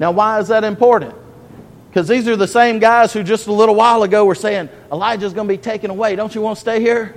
Now, 0.00 0.10
why 0.10 0.40
is 0.40 0.48
that 0.48 0.64
important? 0.64 1.14
Because 1.88 2.08
these 2.08 2.26
are 2.26 2.34
the 2.34 2.48
same 2.48 2.80
guys 2.80 3.12
who 3.12 3.22
just 3.22 3.46
a 3.46 3.52
little 3.52 3.76
while 3.76 4.02
ago 4.02 4.24
were 4.24 4.34
saying, 4.34 4.68
Elijah's 4.90 5.32
going 5.32 5.46
to 5.46 5.54
be 5.54 5.58
taken 5.58 5.92
away. 5.92 6.16
Don't 6.16 6.34
you 6.34 6.40
want 6.40 6.56
to 6.56 6.60
stay 6.60 6.80
here? 6.80 7.14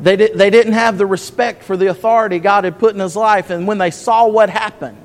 They, 0.00 0.16
they 0.16 0.48
didn't 0.48 0.72
have 0.72 0.96
the 0.96 1.04
respect 1.04 1.62
for 1.62 1.76
the 1.76 1.88
authority 1.88 2.38
God 2.38 2.64
had 2.64 2.78
put 2.78 2.94
in 2.94 3.00
his 3.00 3.14
life. 3.14 3.50
And 3.50 3.66
when 3.66 3.76
they 3.76 3.90
saw 3.90 4.26
what 4.26 4.48
happened, 4.48 4.96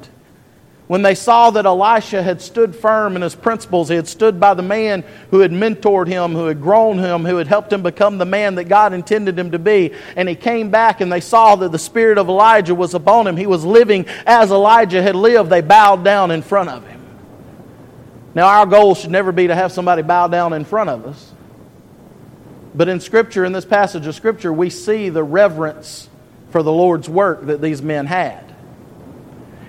when 0.87 1.01
they 1.01 1.15
saw 1.15 1.49
that 1.49 1.65
Elisha 1.65 2.21
had 2.21 2.41
stood 2.41 2.75
firm 2.75 3.15
in 3.15 3.23
his 3.23 3.33
principles, 3.33 3.89
he 3.89 3.95
had 3.95 4.07
stood 4.07 4.39
by 4.39 4.53
the 4.53 4.61
man 4.61 5.03
who 5.31 5.39
had 5.39 5.51
mentored 5.51 6.07
him, 6.07 6.33
who 6.33 6.45
had 6.45 6.61
grown 6.61 6.99
him, 6.99 7.25
who 7.25 7.37
had 7.37 7.47
helped 7.47 7.73
him 7.73 7.81
become 7.81 8.19
the 8.19 8.25
man 8.25 8.55
that 8.55 8.65
God 8.65 8.93
intended 8.93 9.37
him 9.37 9.51
to 9.51 9.59
be, 9.59 9.93
and 10.15 10.29
he 10.29 10.35
came 10.35 10.69
back 10.69 11.01
and 11.01 11.11
they 11.11 11.21
saw 11.21 11.55
that 11.55 11.71
the 11.71 11.79
spirit 11.79 12.19
of 12.19 12.29
Elijah 12.29 12.75
was 12.75 12.93
upon 12.93 13.25
him. 13.25 13.35
He 13.35 13.47
was 13.47 13.65
living 13.65 14.05
as 14.27 14.51
Elijah 14.51 15.01
had 15.01 15.15
lived. 15.15 15.49
They 15.49 15.61
bowed 15.61 16.03
down 16.03 16.29
in 16.29 16.43
front 16.43 16.69
of 16.69 16.85
him. 16.85 17.01
Now, 18.35 18.47
our 18.47 18.65
goal 18.67 18.93
should 18.93 19.11
never 19.11 19.31
be 19.31 19.47
to 19.47 19.55
have 19.55 19.71
somebody 19.71 20.03
bow 20.03 20.27
down 20.27 20.53
in 20.53 20.65
front 20.65 20.89
of 20.91 21.05
us. 21.05 21.31
But 22.75 22.89
in 22.89 22.99
Scripture, 22.99 23.45
in 23.45 23.53
this 23.53 23.65
passage 23.65 24.05
of 24.05 24.13
Scripture, 24.13 24.51
we 24.51 24.69
see 24.69 25.09
the 25.09 25.23
reverence 25.23 26.09
for 26.51 26.61
the 26.61 26.71
Lord's 26.71 27.09
work 27.09 27.45
that 27.45 27.61
these 27.61 27.81
men 27.81 28.05
had 28.05 28.54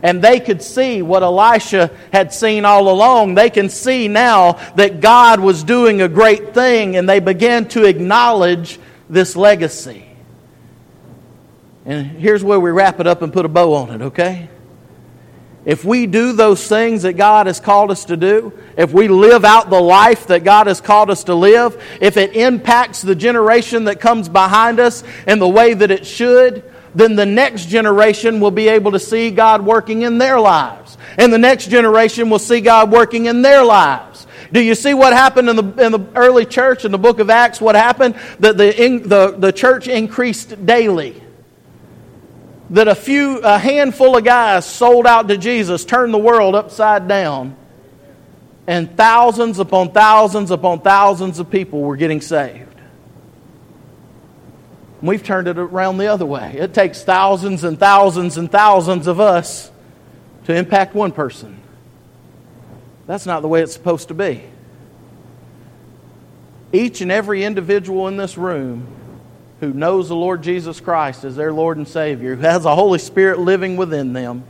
and 0.02 0.22
they 0.22 0.40
could 0.40 0.62
see 0.62 1.02
what 1.02 1.22
Elisha 1.22 1.90
had 2.12 2.32
seen 2.32 2.64
all 2.64 2.88
along. 2.88 3.34
They 3.34 3.50
can 3.50 3.68
see 3.68 4.08
now 4.08 4.52
that 4.76 5.00
God 5.00 5.40
was 5.40 5.64
doing 5.64 6.02
a 6.02 6.08
great 6.08 6.54
thing, 6.54 6.96
and 6.96 7.08
they 7.08 7.20
began 7.20 7.68
to 7.68 7.84
acknowledge 7.84 8.78
this 9.08 9.36
legacy. 9.36 10.04
And 11.84 12.06
here's 12.06 12.42
where 12.42 12.58
we 12.58 12.70
wrap 12.70 12.98
it 13.00 13.06
up 13.06 13.22
and 13.22 13.32
put 13.32 13.44
a 13.44 13.48
bow 13.48 13.74
on 13.74 13.90
it, 13.90 14.02
okay? 14.06 14.48
If 15.64 15.84
we 15.84 16.06
do 16.06 16.32
those 16.32 16.66
things 16.66 17.02
that 17.02 17.14
God 17.14 17.48
has 17.48 17.58
called 17.58 17.90
us 17.90 18.04
to 18.04 18.16
do, 18.16 18.52
if 18.76 18.92
we 18.92 19.08
live 19.08 19.44
out 19.44 19.68
the 19.68 19.80
life 19.80 20.28
that 20.28 20.44
God 20.44 20.68
has 20.68 20.80
called 20.80 21.10
us 21.10 21.24
to 21.24 21.34
live, 21.34 21.82
if 22.00 22.16
it 22.16 22.36
impacts 22.36 23.02
the 23.02 23.16
generation 23.16 23.84
that 23.84 24.00
comes 24.00 24.28
behind 24.28 24.78
us 24.78 25.02
in 25.26 25.40
the 25.40 25.48
way 25.48 25.74
that 25.74 25.90
it 25.90 26.06
should, 26.06 26.62
then 26.96 27.14
the 27.14 27.26
next 27.26 27.66
generation 27.66 28.40
will 28.40 28.50
be 28.50 28.68
able 28.68 28.92
to 28.92 28.98
see 28.98 29.30
God 29.30 29.62
working 29.62 30.00
in 30.00 30.16
their 30.16 30.40
lives. 30.40 30.96
And 31.18 31.30
the 31.30 31.38
next 31.38 31.68
generation 31.68 32.30
will 32.30 32.38
see 32.38 32.62
God 32.62 32.90
working 32.90 33.26
in 33.26 33.42
their 33.42 33.62
lives. 33.62 34.26
Do 34.50 34.62
you 34.62 34.74
see 34.74 34.94
what 34.94 35.12
happened 35.12 35.50
in 35.50 35.56
the, 35.56 35.84
in 35.84 35.92
the 35.92 36.06
early 36.14 36.46
church 36.46 36.86
in 36.86 36.92
the 36.92 36.98
book 36.98 37.18
of 37.18 37.28
Acts? 37.28 37.60
What 37.60 37.74
happened? 37.74 38.14
That 38.40 38.56
the, 38.56 38.82
in, 38.82 39.06
the, 39.06 39.32
the 39.36 39.52
church 39.52 39.88
increased 39.88 40.64
daily. 40.64 41.22
That 42.70 42.88
a 42.88 42.94
few, 42.94 43.40
a 43.40 43.58
handful 43.58 44.16
of 44.16 44.24
guys 44.24 44.64
sold 44.64 45.06
out 45.06 45.28
to 45.28 45.36
Jesus, 45.36 45.84
turned 45.84 46.14
the 46.14 46.18
world 46.18 46.54
upside 46.54 47.08
down. 47.08 47.56
And 48.66 48.96
thousands 48.96 49.58
upon 49.58 49.92
thousands 49.92 50.50
upon 50.50 50.80
thousands 50.80 51.40
of 51.40 51.50
people 51.50 51.82
were 51.82 51.96
getting 51.96 52.22
saved. 52.22 52.75
We've 55.02 55.22
turned 55.22 55.46
it 55.48 55.58
around 55.58 55.98
the 55.98 56.06
other 56.06 56.26
way. 56.26 56.56
It 56.58 56.72
takes 56.72 57.02
thousands 57.02 57.64
and 57.64 57.78
thousands 57.78 58.38
and 58.38 58.50
thousands 58.50 59.06
of 59.06 59.20
us 59.20 59.70
to 60.44 60.54
impact 60.54 60.94
one 60.94 61.12
person. 61.12 61.60
That's 63.06 63.26
not 63.26 63.42
the 63.42 63.48
way 63.48 63.62
it's 63.62 63.74
supposed 63.74 64.08
to 64.08 64.14
be. 64.14 64.42
Each 66.72 67.00
and 67.00 67.12
every 67.12 67.44
individual 67.44 68.08
in 68.08 68.16
this 68.16 68.36
room 68.36 68.86
who 69.60 69.72
knows 69.72 70.08
the 70.08 70.16
Lord 70.16 70.42
Jesus 70.42 70.80
Christ 70.80 71.24
as 71.24 71.36
their 71.36 71.52
Lord 71.52 71.76
and 71.76 71.86
Savior, 71.86 72.34
who 72.34 72.42
has 72.42 72.64
the 72.64 72.74
Holy 72.74 72.98
Spirit 72.98 73.38
living 73.38 73.76
within 73.76 74.12
them, 74.12 74.44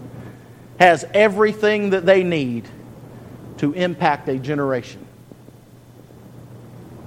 has 0.79 1.05
everything 1.15 1.91
that 1.91 2.07
they 2.07 2.25
need 2.25 2.69
to 3.59 3.73
impact 3.73 4.29
a 4.29 4.39
generation. 4.39 5.05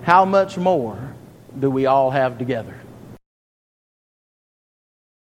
How 0.04 0.26
much 0.26 0.58
more 0.58 1.14
do 1.58 1.70
we 1.70 1.86
all 1.86 2.12
have 2.12 2.38
together? 2.38 2.76